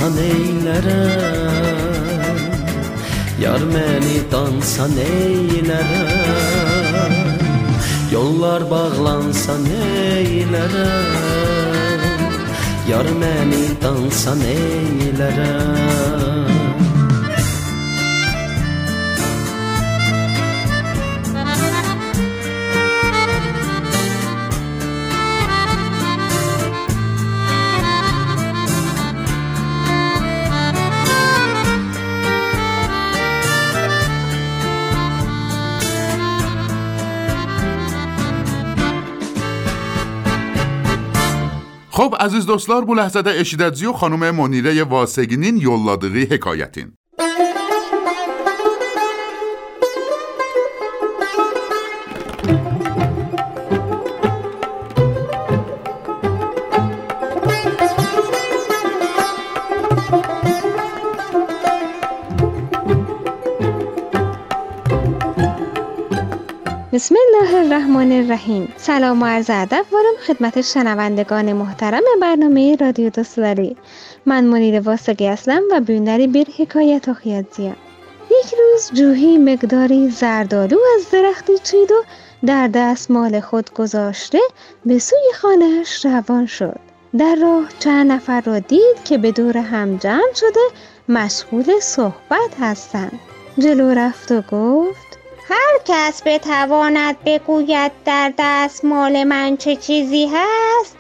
bağlansa 0.04 0.10
neylərəm 0.20 1.64
Yar 3.40 3.64
məni 3.72 4.20
dansa 4.32 4.86
neylərəm 4.92 6.34
Yollar 8.12 8.64
bağlansa 8.70 9.56
neylərəm 9.64 11.14
Yar 12.90 13.08
məni 13.22 13.66
dansa 13.82 14.36
neylərəm 14.36 16.33
خب 42.04 42.16
عزیز 42.20 42.46
دوستلار 42.46 42.86
بو 42.86 42.94
لحظه 42.94 43.22
ده 43.22 43.40
اشیدتزی 43.40 43.86
و 43.86 43.94
خانم 43.94 44.36
منیره 44.36 44.84
واسگینین 44.84 45.58
یولادقی 45.58 46.24
حکایتین. 46.24 46.92
الله 67.44 67.58
الرحمن 67.58 68.12
الرحیم. 68.12 68.74
سلام 68.78 69.22
و 69.22 69.26
عرض 69.26 69.50
ادب. 69.50 69.86
وارم 69.92 70.16
خدمت 70.28 70.62
شنوندگان 70.62 71.54
محترم 71.54 72.02
برنامه 72.22 72.76
رادیو 72.76 73.10
دوستداری 73.10 73.78
من 74.26 74.44
منیر 74.44 74.80
واسقی 74.80 75.28
هستم 75.28 75.62
و 75.72 75.82
بیندری 75.82 76.28
بیر 76.28 76.48
حکایت 76.58 77.08
و 77.08 77.16
یک 78.32 78.54
روز 78.60 78.92
جوهی 78.94 79.38
مقداری 79.38 80.10
زردالو 80.10 80.78
از 80.96 81.12
درختی 81.12 81.58
چید 81.58 81.92
و 81.92 82.04
در 82.46 82.68
دستمال 82.68 83.40
خود 83.40 83.74
گذاشته 83.74 84.40
به 84.86 85.00
سوی 85.00 85.34
خانهاش 85.36 86.06
روان 86.06 86.46
شد. 86.46 86.80
در 87.18 87.36
راه 87.36 87.70
چند 87.80 88.12
نفر 88.12 88.42
را 88.42 88.60
دید 88.60 89.04
که 89.06 89.18
به 89.18 89.32
دور 89.32 89.58
هم 89.58 89.98
جمع 89.98 90.34
شده 90.36 90.60
مشغول 91.10 91.80
صحبت 91.82 92.60
هستند. 92.60 93.20
جلو 93.60 93.90
رفت 93.90 94.32
و 94.32 94.42
گفت 94.42 95.13
هر 95.50 95.80
کس 95.86 96.22
بتواند 96.26 97.18
بگوید 97.26 97.92
در 98.06 98.34
دستمال 98.38 99.24
من 99.24 99.58
چه 99.58 99.76
چیزی 99.76 100.32
هست 100.34 100.98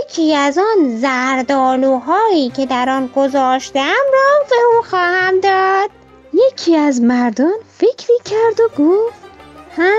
یکی 0.00 0.34
از 0.34 0.58
آن 0.58 0.96
زردالوهایی 0.96 2.50
که 2.50 2.66
در 2.66 2.90
آن 2.90 3.06
گذاشتم 3.16 4.04
را 4.12 4.46
به 4.50 4.56
او 4.76 4.82
خواهم 4.82 5.40
داد. 5.40 5.90
یکی 6.32 6.76
از 6.76 7.00
مردان 7.00 7.54
فکری 7.78 8.18
کرد 8.24 8.60
و 8.60 8.82
گفت 8.82 9.18
ها؟ 9.76 9.92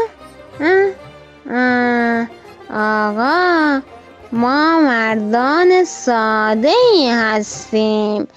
آقا 2.74 3.82
ما 4.32 4.80
مردان 4.80 5.84
ساده 5.84 6.74
ای 6.94 7.10
هستیم. 7.10 8.28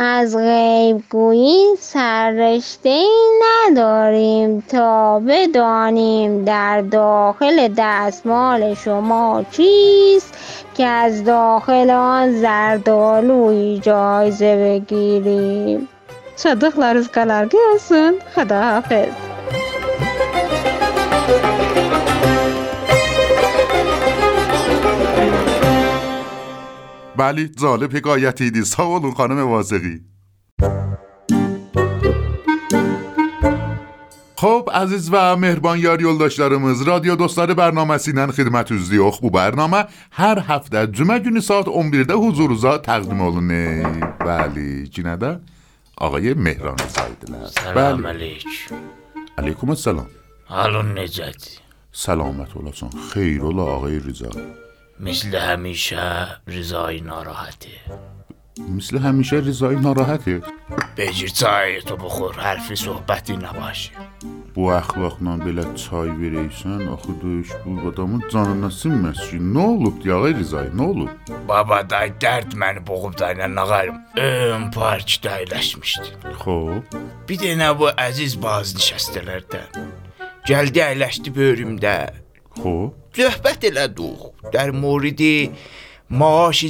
از 0.00 0.36
غیبگویی 0.36 1.76
سررشته 1.80 2.88
ای 2.88 3.28
نداریم 3.42 4.60
تا 4.60 5.20
بدانیم 5.20 6.44
در 6.44 6.80
داخل 6.80 7.68
دستمال 7.76 8.74
شما 8.74 9.44
چیست 9.50 10.34
که 10.74 10.86
از 10.86 11.24
داخل 11.24 11.90
آن 11.90 12.40
زردالوی 12.40 13.78
جایزه 13.78 14.56
بگیریم 14.56 15.88
صدقlarınız 16.38 17.08
kadar 17.08 17.44
gelsin. 17.44 18.14
خداحافظ 18.34 19.37
بله 27.18 27.48
جالب 27.60 27.96
حکایتی 27.96 28.50
دی 28.50 28.64
سا 28.64 28.82
olun 28.82 29.14
خانم 29.14 29.38
واسقی 29.38 30.00
خب 34.36 34.70
عزیز 34.72 35.10
و 35.12 35.36
مهربان 35.36 35.78
یار 35.78 36.00
yoldaşlarımız 36.00 36.86
رادیو 36.86 37.16
دوستları 37.16 37.54
برنامesi 37.56 38.12
ilə 38.12 38.30
xidmətinizdə 38.38 38.98
Bu 39.22 39.30
برنامه 39.34 39.80
hər 40.20 40.38
həftə 40.50 40.84
cümə 40.94 41.18
günü 41.24 41.42
saat 41.42 41.66
11-də 41.66 42.14
huzurunuza 42.14 42.76
təqdim 42.86 43.20
olunur. 43.20 43.98
Bəli, 44.22 44.68
yenə 44.94 45.16
də 45.22 45.30
ağay 45.98 46.34
Mehran 46.46 46.78
Rızaydilər. 46.84 47.50
Salam 47.50 48.06
aleyküm. 48.06 48.78
Aleykum 49.38 49.76
salam. 49.76 50.06
Halın 50.46 50.94
necədir? 51.00 51.58
Səlamət 51.92 52.54
olasan. 52.62 52.94
Xeyr 53.10 53.42
ola 53.42 53.64
ağay 53.74 53.98
Rıza. 54.06 54.30
مثل 55.00 55.36
همیشه 55.36 56.26
رضای 56.46 57.00
ناراحته 57.00 57.68
مثل 58.76 58.98
همیشه 58.98 59.36
رضای 59.36 59.76
ناراحته 59.76 60.42
بگیر 60.96 61.28
چای 61.28 61.82
تو 61.82 61.96
بخور 61.96 62.34
حرفی 62.34 62.76
صحبتی 62.76 63.36
نباشه 63.36 63.90
Bu 64.58 64.72
əxlaqla 64.74 65.36
belə 65.44 65.64
çay 65.78 66.08
verəysən, 66.20 66.80
axı 66.90 67.12
döyüş 67.22 67.50
bu 67.64 67.74
adamın 67.88 68.24
canına 68.32 68.70
sinməz 68.74 69.20
ki. 69.30 69.38
Nə 69.54 69.66
olub 69.74 70.06
yağa 70.08 70.32
Rizay, 70.38 70.72
nə 70.78 70.86
olub? 70.92 71.12
Baba 71.48 71.78
da 71.90 72.00
dərd 72.24 72.56
məni 72.58 72.82
boğub 72.88 73.14
da 73.20 73.30
ilə 73.36 73.46
nağarım. 73.54 74.00
Ön 74.18 74.66
parkda 74.74 75.36
əyləşmişdi. 75.44 76.10
Xoş. 76.42 76.98
Bir 77.28 77.38
dənə 77.44 77.70
bu 77.78 77.92
əziz 78.08 78.34
bazı 78.42 78.80
nişəstələrdən. 78.80 79.78
Gəldi 80.50 80.82
əyləşdi 80.90 81.34
böyrümdə. 81.38 81.96
Xoş. 82.62 82.90
Söhbət 83.18 83.66
elədik. 83.70 84.20
Dar 84.52 84.70
moridi 84.70 85.50
maaş 86.08 86.64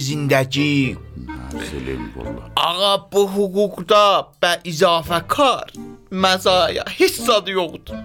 vallah. 2.16 2.46
Ağa 2.56 2.94
bu 3.12 3.22
hüquqda 3.34 4.04
və 4.42 4.52
izafə 4.64 5.20
kar 5.28 5.72
məzaya 6.10 6.84
heç 6.98 7.14
zadı 7.26 7.50
yoxdur. 7.50 7.96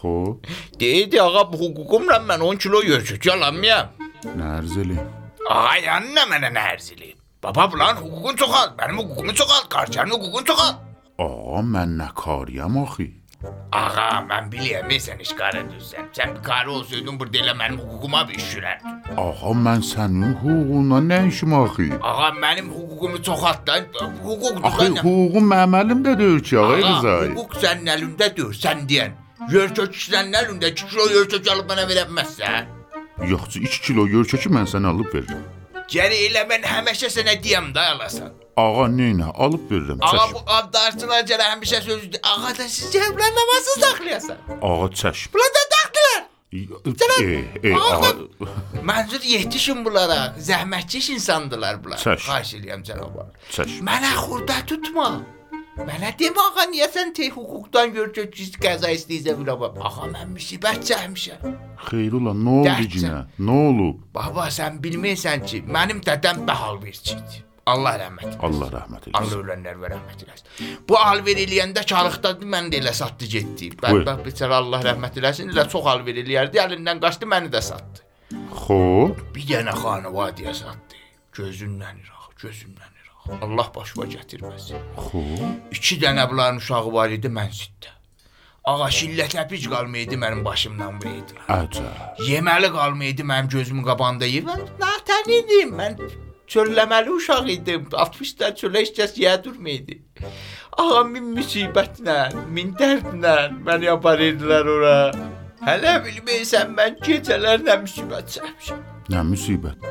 Xoş. 0.00 0.36
Deyirdi 0.80 1.22
ağa 1.22 1.52
bu 1.52 1.56
hüququmla 1.64 2.16
mən 2.28 2.40
10 2.40 2.56
kilo 2.56 2.82
yörçük 2.82 3.26
yalanmayam. 3.26 3.86
Nə 4.36 4.44
arz 4.58 4.76
eləyim? 4.76 5.08
Ağa 5.50 5.76
yanına 5.86 6.24
mənə 6.32 6.50
nə 6.56 6.62
ərz 6.74 6.92
eləyim? 6.94 7.16
Baba 7.42 7.72
bulan 7.72 7.96
hüququn 7.96 8.36
çox 8.36 8.50
az, 8.54 8.68
mənim 8.78 8.98
hüququmu 9.00 9.34
çox 9.34 9.50
az, 9.50 9.64
qarşının 9.68 10.12
hüququn 10.14 10.44
çox 10.44 10.60
az. 10.60 10.74
Ağa 11.18 11.62
mən 11.74 11.96
nə 12.00 12.08
karıyam 12.14 12.78
axı? 12.84 13.08
Ağa 13.72 14.20
mən 14.28 14.48
bilirəm 14.52 14.90
sən 15.04 15.20
iş 15.24 15.30
qarı 15.38 15.62
düzsən. 15.70 16.08
Sən 16.16 16.34
bir 16.34 16.42
qarı 16.48 16.70
olsaydın 16.76 17.20
burada 17.20 17.38
elə 17.42 17.54
mənim 17.60 17.78
hüququma 17.82 18.20
bir 18.28 18.34
iş 18.40 18.48
sürərdin. 18.52 18.98
Ağa 19.24 19.52
mən 19.66 19.84
sənin 19.90 20.34
hüququna 20.42 20.98
nə 21.10 21.20
işim 21.28 21.54
axı? 21.60 21.86
Ağa 22.10 22.28
mənim 22.44 22.68
hüququmu 22.76 23.22
çoxaltdan 23.28 23.86
hüquqdur. 24.00 24.60
Axı 24.68 24.88
hüququm 24.98 25.48
mənim 25.52 25.78
əlimdə 25.82 26.18
deyil 26.18 26.42
ki, 26.48 26.58
Ağa, 26.58 26.76
Rızay. 26.82 27.30
hüquq 27.38 27.56
sənin 27.62 27.88
əlindədir, 27.94 28.50
sən 28.64 28.84
deyən. 28.90 29.16
Yörkök 29.54 29.96
sənin 30.04 30.36
əlində 30.42 30.74
2 30.74 30.90
kilo 30.90 31.08
yörkök 31.16 31.48
alıb 31.54 31.72
mənə 31.72 31.88
verə 31.90 32.04
bilməzsən. 32.10 32.68
Yoxsa 33.32 33.64
2 33.70 33.80
kilo 33.86 34.04
yörçəki 34.16 34.52
mən 34.56 34.68
sənə 34.74 34.92
alıb 34.92 35.14
verirəm. 35.16 35.48
Gəri 35.94 36.18
elə 36.28 36.44
mən 36.52 36.68
həmişə 36.74 37.08
sənə 37.16 37.40
deyəm 37.44 37.72
da 37.74 37.88
alasan. 37.94 38.32
Ağa 38.60 38.86
neynə 38.98 39.28
alıb 39.44 39.64
verirəm. 39.70 40.00
Ağa 40.02 40.16
Çəş. 40.16 40.34
bu 40.34 40.40
abdarsılar 40.58 41.22
gələ 41.30 41.46
həmişə 41.52 41.80
sözü 41.86 42.20
Ağa 42.32 42.52
da 42.58 42.68
siz 42.68 42.94
cəblər 42.94 43.32
namazsız 43.38 43.76
saxlayasan. 43.84 44.38
Ağa 44.68 44.86
çəş. 45.00 45.18
Bunlar 45.34 45.50
da 45.56 45.64
taxdılar. 45.74 46.22
E, 46.52 47.68
e, 47.68 47.74
ağa. 47.74 48.12
Mənzur 48.90 49.22
yetişin 49.34 49.84
bunlara. 49.84 50.20
Zəhmətkeş 50.48 51.12
insandılar 51.12 51.84
bunlar. 51.84 51.98
Xahiş 51.98 52.54
edirəm 52.58 52.82
cənab 52.88 53.20
ağa. 53.22 53.28
Çəş. 53.54 53.76
Mənə 53.90 54.14
xurda 54.24 54.56
tutma. 54.66 55.10
Mənə 55.88 56.10
demə 56.20 56.42
ağa 56.50 56.66
niyə 56.72 56.88
sən 56.92 57.14
tey 57.16 57.30
hüquqdan 57.32 57.94
görkək 57.96 58.58
qəza 58.64 58.90
istəyirsən 58.96 59.38
bura 59.40 59.54
bax. 59.60 59.78
Ağa 59.86 60.08
mən 60.14 60.34
müsibət 60.36 60.82
çəkmişəm. 60.90 61.54
Xeyr 61.86 62.16
ola, 62.18 62.34
nə 62.46 62.56
oldu 62.60 62.88
yenə? 62.96 63.20
Nə 63.46 63.60
olub? 63.68 64.02
Baba 64.14 64.48
sən 64.58 64.82
bilmirsən 64.84 65.46
ki, 65.46 65.62
mənim 65.76 66.02
dədəm 66.04 66.42
bəhal 66.50 66.82
verçiydi. 66.82 67.44
Allah 67.72 67.96
rəhmət 68.02 68.26
eləsin. 68.28 68.42
Allah 68.48 68.68
rəhmət 68.76 69.08
Allah 69.10 69.20
eləsin. 69.20 69.40
ölənlər 69.44 69.80
rəhmət 69.94 70.24
eləsin. 70.26 70.76
Bu 70.88 70.98
alver 70.98 71.40
eləyəndə 71.44 71.84
çarıqdadı, 71.92 72.48
mən 72.54 72.70
də 72.72 72.80
elə 72.82 72.92
satdı 73.00 73.28
getdi. 73.34 73.70
Bədbəxt 73.82 74.24
biçara 74.26 74.60
Allah 74.62 74.84
rəhmət 74.90 75.20
eləsin. 75.22 75.52
Elə 75.54 75.66
çox 75.72 75.86
alver 75.94 76.20
eləyərdi, 76.24 76.62
əlindən 76.66 77.02
qaçdı, 77.04 77.28
məni 77.34 77.52
də 77.54 77.62
satdı. 77.70 78.06
Xoş. 78.62 79.20
Bir 79.34 79.46
dənə 79.52 79.74
xanavadiyə 79.82 80.54
satdı. 80.54 80.98
Gözündən 81.38 82.02
iraq, 82.04 82.28
gözündən 82.42 82.92
iraq. 83.00 83.38
Allah 83.46 83.70
başıma 83.74 84.06
gətirməsin. 84.16 84.84
Xoş. 85.08 85.46
İki 85.76 86.00
dənə 86.02 86.28
bunların 86.30 86.60
uşağı 86.62 86.92
var 86.92 87.10
idi 87.14 87.28
mənzildə. 87.40 87.96
Ağa 88.70 88.90
şillət 88.92 89.34
əpic 89.40 89.62
qalmaydı 89.72 90.18
mənim 90.20 90.42
başımdan 90.44 90.98
vuraydılar. 91.00 91.46
Əcəb. 91.54 92.24
Yeməli 92.28 92.68
qalmaydı 92.74 93.24
mənim 93.30 93.48
gözümün 93.54 93.86
qabağında 93.86 94.28
yeyən. 94.28 94.66
Natən 94.82 95.30
idim 95.38 95.72
mən. 95.80 95.96
Çölləməli 96.50 97.10
uşaq 97.14 97.50
idim. 97.54 97.84
60-da 97.92 98.50
çölə 98.58 98.82
heç 98.82 98.94
kəs 98.96 99.12
yeyə 99.22 99.36
durmaydı. 99.44 100.00
Ağa 100.82 101.04
min 101.06 101.28
müsibətlə, 101.36 102.18
min 102.56 102.72
dərdlə 102.80 103.36
məni 103.66 103.90
aparırdılar 103.92 104.72
ora. 104.74 104.96
Hələ 105.62 105.98
bilmirsən 106.06 106.74
mən 106.74 106.98
gecələr 107.06 107.62
nə 107.66 107.76
müsibət 107.84 108.34
çəkmişəm. 108.34 108.82
Nə 109.14 109.22
müsibət. 109.30 109.86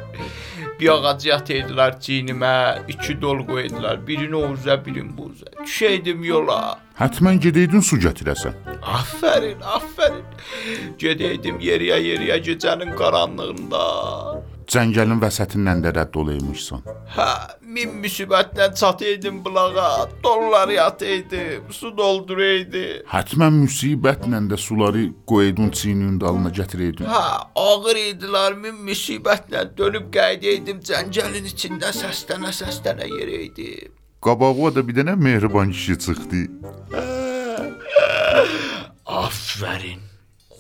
Bir 0.80 0.89
ağac 0.95 1.26
yatırdılar 1.26 1.98
çiynimə, 2.04 2.54
iki 2.88 3.15
dol 3.22 3.45
qoydular. 3.48 4.00
Birini 4.08 4.36
ovuza, 4.36 4.80
birini 4.86 5.17
buza. 5.17 5.48
Düşəydim 5.63 6.24
yola. 6.24 6.80
Hətmən 7.00 7.39
gedəydin 7.43 7.84
su 7.84 8.00
gətirəsən. 8.04 8.56
Aferin, 9.00 9.60
aferin. 9.78 10.24
Gedəydim 11.00 11.60
yeriyə 11.63 12.00
yeriyə 12.10 12.39
gecənin 12.48 12.95
qaranlığında. 13.00 13.84
Cəngəlin 14.69 15.17
vəsətindən 15.17 15.79
də 15.82 15.91
rədd 15.95 16.17
olaymışsan. 16.21 16.84
Hə, 17.15 17.29
min 17.73 17.95
müsibətlə 18.03 18.67
çatıydım 18.77 19.39
bulağa, 19.45 20.10
dolları 20.23 20.75
yatıydım, 20.75 21.71
su 21.73 21.89
dolduraydı. 21.97 22.84
Hətmən 23.10 23.58
müsibətlə 23.63 24.43
də 24.51 24.62
suları 24.62 25.08
qoydun 25.32 25.73
çiyninin 25.73 26.21
dalına 26.21 26.53
gətirəydin. 26.60 27.10
Hə, 27.10 27.25
ağır 27.65 28.01
idilər, 28.03 28.60
min 28.62 28.77
müsibətlə 28.91 29.65
dönüb 29.77 30.12
qəydəydim 30.13 30.86
cəngəlin 30.91 31.49
içində 31.49 31.89
səslənə 32.03 32.53
səslənə 32.62 33.10
yerəydim. 33.10 33.95
Qabağıma 34.21 34.75
da 34.75 34.88
bir 34.88 35.01
dənə 35.01 35.17
mehriban 35.17 35.71
kişi 35.71 35.99
çıxdı. 36.05 36.45
Aferin, 39.05 40.03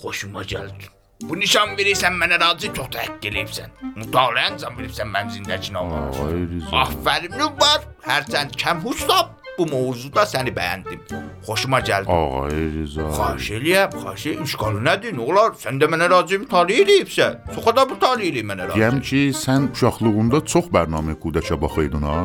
xoşuma 0.01 0.41
gəldin. 0.41 0.98
Bu 1.27 1.35
nişan 1.39 1.73
verirsən 1.77 2.15
mənə 2.15 2.37
razı 2.39 2.69
çox 2.75 2.87
təhqq 2.95 3.25
eləyibsən. 3.27 3.73
Mütaliən 3.99 4.55
bilibsən 4.77 5.09
mənim 5.11 5.33
zindəcinamı. 5.35 5.97
Ay 6.23 6.37
Rıza. 6.51 6.83
Afərin 6.83 7.35
var. 7.59 7.83
Hərçənd 8.07 8.55
kəm 8.61 8.79
husab 8.85 9.33
bu 9.57 9.65
mövzuda 9.67 10.23
səni 10.31 10.53
bəyəndim. 10.55 11.01
Xoşuma 11.43 11.81
gəldi. 11.89 12.15
Ay 12.15 12.63
Rıza. 12.77 13.09
Xahiş 13.19 13.51
eləyəm, 13.59 13.99
xahiş 14.05 14.25
eləyəm. 14.31 14.47
İşqalı 14.47 14.83
nədir? 14.87 15.15
Nə 15.19 15.27
olar? 15.27 15.53
Sən 15.59 15.83
də 15.83 15.91
mənə 15.91 16.07
razı 16.15 16.39
mütaliə 16.45 16.85
eləyibsən. 16.85 17.39
Çox 17.55 17.71
da 17.75 17.87
mütaliə 17.93 18.31
eləyib 18.31 18.51
mənə 18.53 18.69
razı. 18.69 18.79
Deyəm 18.79 19.03
ki, 19.11 19.23
sən 19.43 19.69
uşaqlığında 19.75 20.45
çox 20.55 20.71
bərnamə 20.75 21.19
qudəşə 21.19 21.59
baxıydın 21.59 22.07
ha. 22.13 22.19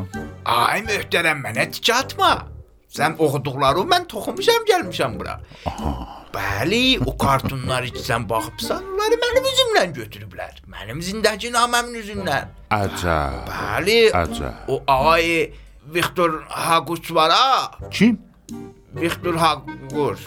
Ay 0.44 0.86
möhtərəm 0.86 1.42
mənə 1.48 1.66
tikə 1.74 1.98
atma. 2.04 2.34
Sən 2.94 3.18
oxuduqlarımı 3.18 3.90
mən 3.90 4.06
toxumuşam 4.06 4.68
gəlmişəm 4.70 5.18
bura. 5.18 5.40
Bəli, 6.34 6.98
o 7.06 7.12
kartunlar 7.18 7.84
heç 7.86 8.00
sən 8.02 8.24
baxıbsan, 8.30 8.82
onları 8.94 9.18
mənim 9.22 9.44
üzümlə 9.52 9.84
götürüblər. 10.00 10.56
Mənim 10.74 11.02
zindəci 11.06 11.52
naməmin 11.54 12.00
üzündən. 12.02 12.50
Əcəb. 12.74 13.36
Bəli. 13.50 13.98
Əcəb. 14.22 14.64
O 14.74 14.80
ağay 14.90 15.52
Viktor 15.94 16.40
Hagus 16.48 17.10
var 17.14 17.30
ha. 17.30 17.78
Kim? 17.90 18.18
Viktor 18.94 19.36
Hagus. 19.38 20.26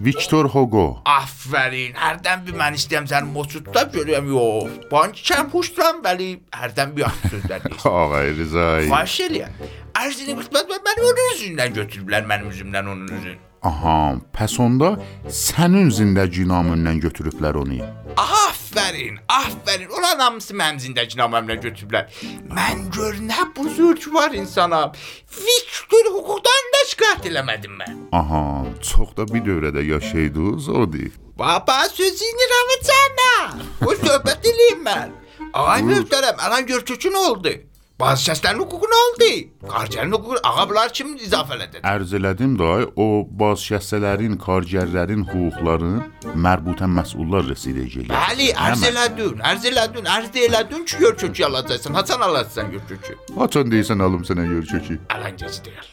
Victor 0.00 0.48
Hugo. 0.50 0.86
Afərin. 1.06 1.92
Hərdən 1.94 2.40
bir 2.46 2.56
mən 2.58 2.76
istəyirəm 2.78 3.06
səni 3.10 3.28
moçutda 3.32 3.84
görürəm 3.94 4.30
yox. 4.32 4.78
Bank 4.90 5.20
kəm 5.28 5.50
xoşlan, 5.52 6.00
bəli, 6.04 6.30
hərdən 6.56 6.94
bir 6.96 7.06
yaxşı 7.06 7.30
sözlər 7.34 7.66
deyirsən. 7.66 7.96
Ağay 8.00 8.32
Rıza. 8.38 8.66
Xahiş 8.90 9.16
eləyəm. 9.28 9.60
Ərzini 10.00 10.32
məni 10.32 11.02
onun 11.04 11.26
üzündən 11.34 11.74
götürüblər, 11.76 12.24
mənim 12.28 12.48
üzümdən 12.48 12.86
onun 12.88 13.08
üzün. 13.18 13.34
Aha, 13.68 14.16
pəs 14.32 14.54
onda 14.64 14.94
sənin 15.28 15.90
zindəci 15.92 16.46
namından 16.48 17.02
götürüblər 17.02 17.58
onu. 17.60 17.82
Afərin, 18.16 19.18
afərin. 19.28 19.92
Ulan 19.92 20.24
hamısı 20.24 20.56
mənim 20.56 20.80
zindəci 20.80 21.20
namımla 21.20 21.58
götürüblər. 21.66 22.08
Mən 22.48 22.86
gör 22.96 23.20
nə 23.28 23.44
buzurg 23.56 24.08
var 24.14 24.32
insana. 24.32 24.80
Viktor 25.36 26.08
hüquqdan 26.16 26.72
da 26.76 26.84
şikayət 26.94 27.28
eləmədim 27.34 27.76
mən. 27.82 28.02
Aha, 28.16 28.44
çox 28.80 29.12
da 29.18 29.28
bir 29.28 29.44
dövrədə 29.44 29.84
yaşaydınız, 29.84 30.68
odur. 30.68 31.12
Baba 31.38 31.82
sözünü 31.92 32.52
ramıcana. 32.56 33.32
O 33.84 33.92
söhbət 33.92 34.48
eləyim 34.48 34.86
mən. 34.88 35.18
Ay 35.52 35.82
möhtərəm, 35.82 36.40
alan 36.40 36.66
görkükün 36.66 37.12
oldu. 37.12 37.52
Bazkəslərin 38.00 38.62
hüququ 38.62 38.88
nə 38.88 38.98
oldu? 39.04 39.28
Qarcərin 39.68 40.14
hüququ, 40.14 40.38
ağa 40.48 40.64
bunlar 40.70 40.92
kim 40.96 41.10
izafə 41.20 41.56
elədi? 41.58 41.82
Ərz 41.90 42.14
elədim 42.16 42.54
day, 42.60 42.86
o 43.04 43.06
bazşəssələrin, 43.42 44.38
kargərlərin 44.40 45.26
hüquqlarını 45.28 46.32
mərbutən 46.46 46.94
məsullar 46.96 47.44
rəsidə 47.50 47.84
eləyir. 47.84 48.08
Bəli, 48.14 48.48
ərz 48.68 48.86
elədin, 48.88 49.42
ərz 49.50 49.66
elədin, 49.72 50.08
ərz 50.16 50.38
elədin 50.46 50.86
ki, 50.88 51.00
gör 51.02 51.18
kökü 51.24 51.44
alacaqsan. 51.50 51.98
Haçan 52.00 52.24
alacaqsan 52.28 52.72
gör 52.76 52.86
kökü? 52.94 53.18
Haçan 53.36 53.74
deyirsən 53.74 54.06
alım 54.06 54.24
sənə 54.28 54.48
yer 54.48 54.64
kökü. 54.72 54.96
Ələn 55.16 55.36
gec 55.44 55.60
deyil. 55.66 55.90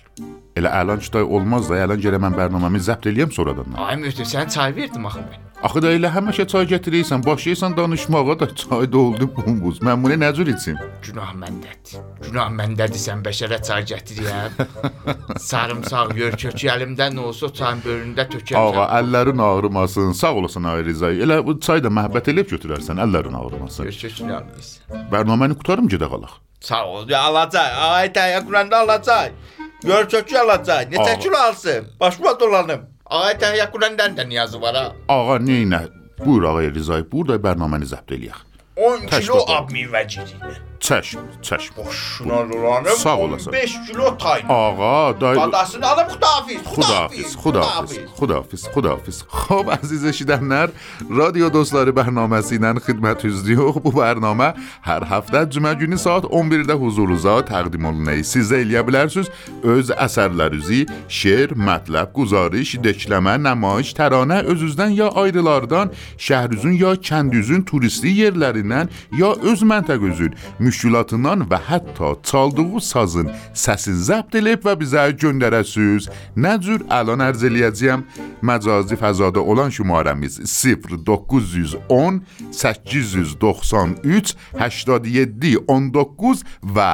Elə 0.58 0.72
əlan 0.80 1.04
day 1.14 1.28
olmaz 1.28 1.68
da, 1.70 1.82
əlan 1.84 2.00
gələ 2.08 2.22
mən 2.24 2.40
bərnaməmi 2.40 2.82
zəbt 2.88 3.12
eləyəm 3.12 3.36
sonradan. 3.36 3.76
Ay 3.90 4.00
müftü, 4.00 4.24
sən 4.26 4.48
çay 4.56 4.76
verdim 4.80 5.12
axı 5.12 5.26
mən. 5.28 5.47
Axı 5.64 5.82
da 5.82 5.90
elə 5.90 6.10
həmişə 6.14 6.44
çay 6.52 6.68
gətirirsən, 6.70 7.24
başlayırsan 7.26 7.78
danışmağa 7.78 8.40
da 8.40 8.48
çay 8.56 8.92
doldu 8.92 9.26
bumbuz. 9.36 9.80
Mən 9.82 10.04
bunu 10.04 10.14
nə 10.22 10.30
cür 10.38 10.48
içim? 10.52 10.78
Günah 11.02 11.32
məndədir. 11.42 12.04
Günah 12.28 12.52
məndədir 12.60 13.02
sən 13.02 13.24
bəşərə 13.26 13.58
çay 13.66 13.88
gətirirəm. 13.90 14.60
Sarımsaq 15.50 16.14
gör 16.20 16.38
kökü 16.44 16.70
əlimdən 16.76 17.18
nə 17.18 17.26
olsa 17.32 17.50
çayın 17.60 17.82
böyründə 17.86 18.28
tökərəm. 18.36 18.78
Ağa, 18.78 18.86
əllərin 19.00 19.42
ağrımasın. 19.48 20.12
Sağ 20.20 20.34
olasın 20.42 20.70
ay 20.74 20.84
Rizay. 20.86 21.18
Elə 21.26 21.40
bu 21.46 21.58
çay 21.60 21.82
da 21.84 21.90
məhəbbət 21.90 22.30
eləyib 22.34 22.54
götürərsən, 22.54 23.02
əllərin 23.08 23.38
ağrımasın. 23.42 23.90
Kökünü 24.02 24.36
alırsan. 24.38 25.08
Bərnaməni 25.14 25.58
qutarım 25.58 25.90
gedə 25.90 26.12
qalaq. 26.12 26.38
Sağ 26.62 26.84
ol. 26.86 27.10
Alacaq. 27.24 27.82
Ay 27.90 28.12
təyyə 28.14 28.44
quranda 28.46 28.84
alacaq. 28.86 29.34
Gör 29.82 30.06
kökü 30.10 30.38
alacaq. 30.38 30.94
Neçə 30.94 31.18
kilo 31.20 31.38
alsın? 31.38 31.90
Başıma 32.00 32.40
dolanım. 32.40 32.86
آقای 33.10 33.34
تهیه 33.34 33.66
کنن 33.66 33.96
دندنی 33.96 34.40
برا. 34.62 34.96
آقا 35.08 35.38
نه 35.38 35.66
نه. 35.66 35.90
بور 36.26 36.46
آقای 36.46 36.70
ریزای 36.70 37.02
بور 37.02 37.26
دای 37.26 37.38
برنامه 37.38 37.78
نزبدلیخ 37.78 38.44
اون 38.76 39.06
کیلو 39.06 39.34
آب 39.34 39.72
میوجیدینه 39.72 40.62
Çəşm, 40.80 41.20
çəşm. 41.42 41.78
Boşuna 41.78 42.50
dolanım. 42.50 42.98
Sağ 42.98 43.18
olasın. 43.18 43.54
5 43.54 43.76
kilo 43.88 44.18
tay. 44.18 44.42
Ağa, 44.50 45.22
day 45.22 45.36
Badasını 45.36 45.88
alıb 45.88 46.10
xudafiz. 46.10 46.62
Xudafiz, 46.62 47.36
xudafiz, 47.36 48.00
xudafiz, 48.20 48.68
xudafiz. 48.74 49.24
Xo'p, 49.24 49.80
aziz 49.84 50.06
eshitganlar, 50.06 50.70
radio 51.18 51.54
do'stlari 51.54 51.96
barnomasi 51.96 52.56
ilə 52.56 52.80
xidmat 52.86 53.26
üzrəyik. 53.26 53.84
Bu 53.84 53.96
barnoma 53.96 54.54
har 54.82 55.04
hafta 55.04 55.50
cuma 55.50 55.74
günü 55.74 55.98
soat 55.98 56.24
11-də 56.24 56.74
huzurunuza 56.74 57.40
təqdim 57.40 57.86
olunur. 57.90 58.24
Siz 58.24 58.52
də 58.52 58.62
eləyə 58.64 58.84
bilərsiniz 58.88 59.28
öz 59.64 59.90
əsərlərinizi 59.90 60.86
şeir, 61.10 61.56
mətləb, 61.58 62.14
guzarış, 62.14 62.76
dekləmə, 62.86 63.38
namayiş, 63.44 63.94
təranə 63.98 64.44
özünüzdən 64.46 64.94
ya 65.02 65.10
ayrılardan, 65.10 65.92
şəhrinizin 66.18 66.78
ya 66.84 66.94
kəndinizin 67.10 67.66
turisti 67.66 68.14
yerlərindən 68.22 68.90
ya 69.18 69.34
öz 69.52 69.64
məntəqənizin 69.72 70.38
müşkülatından 70.68 71.46
və 71.50 71.60
hətta 71.70 72.14
çaldığı 72.28 72.82
sazın 72.84 73.32
səsini 73.56 74.04
zəbt 74.10 74.38
edib 74.40 74.66
və 74.68 74.76
bizə 74.82 75.08
göndərəsiniz. 75.24 76.10
Nə 76.36 76.58
cür 76.64 76.84
əlan 77.00 77.24
ərz 77.28 77.46
eləyəcəyəm? 77.48 78.06
Məcazi 78.46 79.00
fəzada 79.00 79.42
olan 79.42 79.72
şumarəmiz 79.74 80.40
0910 80.44 82.22
893 82.52 84.36
87 84.60 85.58
19 85.68 86.46
və 86.76 86.92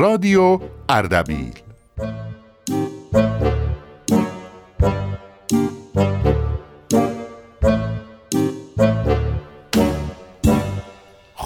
radio 0.00 0.50
Ərdəbil. 0.88 1.52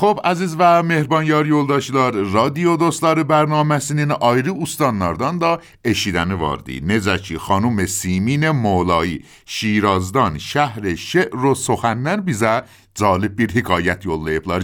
خب 0.03 0.21
عزیز 0.25 0.57
و 0.59 0.83
مهربان 0.83 1.27
یاری 1.27 1.49
یولداشلار 1.49 2.13
رادیو 2.13 2.77
دوستلار 2.77 3.23
برنامه 3.23 3.79
سنین 3.79 4.11
ایری 4.11 4.51
استانلاردان 4.51 5.39
دا 5.39 5.61
اشیدن 5.85 6.33
واردی 6.33 6.81
نزچی 6.81 7.39
خانوم 7.39 7.87
سیمین 7.87 8.51
مولایی 8.51 9.25
شیرازدان 9.47 10.39
شهر 10.39 10.95
شعر 10.95 11.37
و 11.37 11.55
سخنن 11.55 12.17
بیزه 12.17 12.63
جالب 12.95 13.37
بیر 13.37 13.53
حکایت 13.53 14.07
یولده 14.07 14.31
ایبلار 14.31 14.63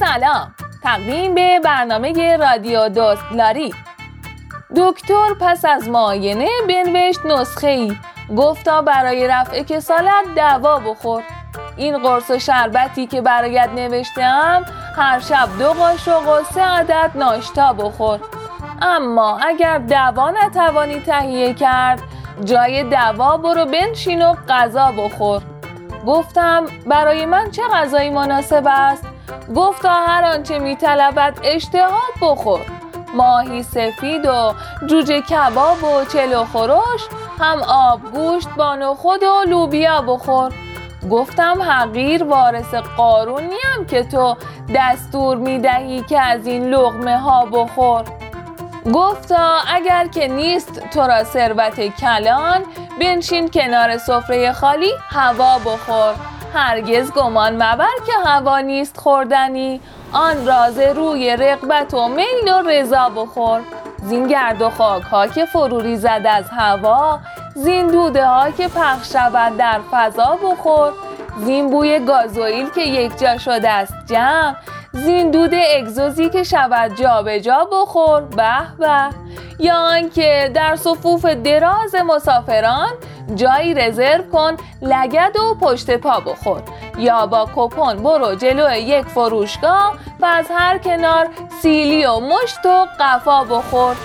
سلام. 0.00 0.54
تقدیم 0.82 1.34
به 1.34 1.60
برنامه 1.64 2.36
رادیو 2.36 2.88
دوستلاری 2.88 3.74
دکتر 4.76 5.34
پس 5.40 5.64
از 5.64 5.88
ماینه 5.88 6.48
بنوشت 6.68 7.26
نسخه 7.26 7.96
گفتا 8.36 8.82
برای 8.82 9.28
رفع 9.28 9.62
کسالت 9.62 10.24
دوا 10.36 10.78
بخور. 10.78 11.22
این 11.76 11.98
قرص 11.98 12.30
و 12.30 12.38
شربتی 12.38 13.06
که 13.06 13.20
برایت 13.20 13.68
نوشتم 13.74 14.64
هر 14.96 15.20
شب 15.20 15.48
دو 15.58 15.72
قاشق 15.72 16.28
و 16.28 16.42
سه 16.54 16.62
عدد 16.62 17.10
ناشتا 17.14 17.72
بخور. 17.72 18.20
اما 18.82 19.38
اگر 19.38 19.78
دوا 19.78 20.30
نتوانی 20.30 21.00
تهیه 21.00 21.54
کرد 21.54 22.02
جای 22.44 22.84
دوا 22.84 23.36
برو 23.36 23.64
بنشین 23.64 24.26
و 24.26 24.34
غذا 24.48 24.92
بخور. 24.92 25.42
گفتم 26.06 26.64
برای 26.86 27.26
من 27.26 27.50
چه 27.50 27.62
غذایی 27.72 28.10
مناسب 28.10 28.64
است؟ 28.66 29.04
گفتا 29.56 29.92
هر 29.92 30.24
آنچه 30.24 30.58
میطلبد 30.58 31.38
اشتها 31.44 32.00
بخور. 32.22 32.60
ماهی 33.14 33.62
سفید 33.62 34.26
و 34.26 34.54
جوجه 34.86 35.20
کباب 35.20 35.84
و 35.84 36.04
چلو 36.04 36.44
خورش 36.44 37.00
هم 37.40 37.62
آب 37.68 38.00
گوشت 38.12 38.48
با 38.56 38.76
نخود 38.76 39.22
و 39.22 39.44
لوبیا 39.48 40.02
بخور. 40.02 40.52
گفتم 41.10 41.62
حقیر 41.62 42.24
وارث 42.24 42.74
قارون 42.74 43.42
نیم 43.42 43.86
که 43.90 44.02
تو 44.02 44.36
دستور 44.74 45.36
می‌دهی 45.36 46.02
که 46.02 46.20
از 46.20 46.46
این 46.46 46.68
لغمه 46.68 47.18
ها 47.18 47.46
بخور. 47.46 48.04
گفتا 48.94 49.58
اگر 49.68 50.06
که 50.06 50.28
نیست 50.28 50.90
تو 50.90 51.00
را 51.00 51.24
ثروت 51.24 51.80
کلان 51.80 52.62
بنشین 53.00 53.50
کنار 53.50 53.98
سفره 53.98 54.52
خالی 54.52 54.92
هوا 55.08 55.58
بخور. 55.58 56.14
هرگز 56.54 57.12
گمان 57.12 57.54
مبر 57.54 57.96
که 58.06 58.12
هوا 58.24 58.60
نیست 58.60 59.00
خوردنی. 59.00 59.80
آن 60.12 60.46
راز 60.46 60.78
روی 60.78 61.36
رقبت 61.36 61.94
و 61.94 62.08
میل 62.08 62.48
و 62.52 62.68
رضا 62.68 63.08
بخور. 63.08 63.60
زین 64.02 64.26
گرد 64.26 64.62
و 64.62 64.70
خاک 64.70 65.02
ها 65.02 65.26
که 65.26 65.44
فروری 65.44 65.96
زد 65.96 66.22
از 66.28 66.44
هوا 66.50 67.18
زین 67.54 67.86
دوده 67.86 68.26
ها 68.26 68.50
که 68.50 68.68
پخش 68.68 69.12
شود 69.12 69.56
در 69.56 69.80
فضا 69.90 70.38
بخور 70.42 70.92
زین 71.44 71.70
بوی 71.70 72.00
گازوئیل 72.00 72.70
که 72.70 72.80
یک 72.80 73.18
جا 73.18 73.38
شده 73.38 73.70
است 73.70 73.94
جمع 74.06 74.54
زین 74.96 75.30
دود 75.30 75.54
اگزوزی 75.76 76.28
که 76.28 76.42
شود 76.42 76.94
جابجا 76.94 77.38
جا 77.38 77.64
بخور 77.64 78.20
به 78.20 78.76
به. 78.78 79.10
یا 79.58 79.74
آنکه 79.74 80.50
در 80.54 80.76
صفوف 80.76 81.24
دراز 81.24 81.94
مسافران 82.06 82.92
جایی 83.34 83.74
رزرو 83.74 84.22
کن 84.32 84.56
لگد 84.82 85.36
و 85.36 85.54
پشت 85.54 85.96
پا 85.96 86.20
بخور. 86.20 86.62
یا 86.98 87.26
با 87.26 87.48
کپون 87.56 87.96
برو 87.96 88.34
جلو 88.34 88.76
یک 88.76 89.04
فروشگاه 89.04 89.94
و 90.20 90.26
از 90.26 90.46
هر 90.50 90.78
کنار 90.78 91.28
سیلی 91.62 92.06
و 92.06 92.20
مشت 92.20 92.66
و 92.66 92.86
قفا 93.00 93.44
بخور. 93.44 93.96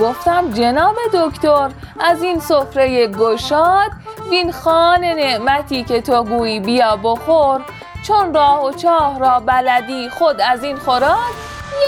گفتم 0.00 0.50
جناب 0.50 0.96
دکتر 1.14 1.70
از 2.00 2.22
این 2.22 2.40
سفره 2.40 3.06
گشاد 3.06 3.90
وین 4.30 4.52
خان 4.52 5.04
نعمتی 5.04 5.84
که 5.84 6.00
تو 6.00 6.24
گویی 6.24 6.60
بیا 6.60 6.96
بخور. 6.96 7.60
چون 8.06 8.34
راه 8.34 8.64
و 8.64 8.72
چاه 8.72 9.18
را 9.18 9.40
بلدی 9.40 10.08
خود 10.08 10.40
از 10.40 10.64
این 10.64 10.76
خوراک 10.76 11.34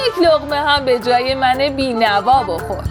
یک 0.07 0.27
لقمه 0.27 0.57
هم 0.57 0.85
به 0.85 0.99
جای 0.99 1.35
من 1.35 1.59
بینوا 1.77 2.43
بخور. 2.43 2.85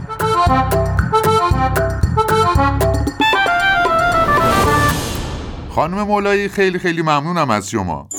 خانم 5.76 6.02
مولایی 6.02 6.50
خیلی 6.50 6.80
خیلی 6.80 7.02
ممنونم 7.02 7.50
از 7.50 7.70
شما. 7.70 8.10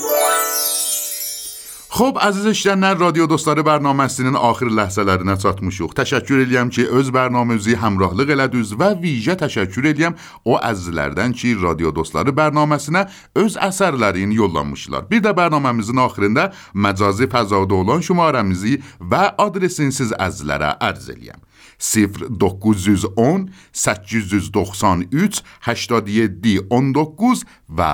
خب 1.99 2.15
əziz 2.23 2.45
eşidənlər, 2.47 2.93
radio 3.01 3.25
dostları 3.27 3.59
bərnaməsinin 3.67 4.37
axır 4.39 4.69
ləhzələrinə 4.71 5.33
çatmışıq. 5.41 5.91
Təşəkkür 5.97 6.45
edirəm 6.45 6.69
ki, 6.71 6.85
öz 6.95 7.09
bərnaməmizi 7.11 7.73
həmrahlıq 7.81 8.29
elədiniz 8.37 8.69
və 8.79 8.93
vicə 9.01 9.33
təşəkkür 9.41 9.89
edirəm 9.89 10.15
o 10.47 10.55
əzizlərdən 10.63 11.33
ki, 11.35 11.57
radio 11.59 11.91
dostları 11.97 12.31
bərnaməsinə 12.37 13.01
öz 13.43 13.57
əsərlərini 13.67 14.37
yollamışlar. 14.39 15.09
Bir 15.11 15.25
də 15.25 15.33
bərnaməmizin 15.35 15.99
axırında 16.05 16.45
məcazi 16.71 17.27
fəzada 17.33 17.81
olan 17.81 18.05
şumarəmizi 18.07 18.77
və 19.11 19.33
adresini 19.47 19.91
siz 19.91 20.15
əzizlərə 20.15 20.77
ərz 20.91 21.11
eləyəm. 21.11 21.43
0910 21.83 23.49
893 23.75 25.43
87 25.67 26.55
19 26.71 27.45
və 27.67 27.93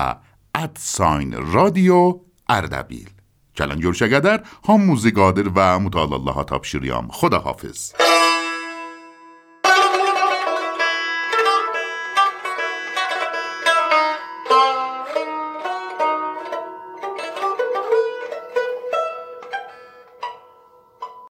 ادساین 0.62 1.34
رادیو 1.50 2.22
کل 3.58 3.70
انگارش 3.70 4.02
هم 4.68 4.80
موزیگادر 4.80 5.48
و 5.54 5.78
مطاللا 5.78 6.16
الله 6.16 6.44
تابشیم 6.44 7.08
خدا 7.08 7.38
حافظ. 7.38 7.92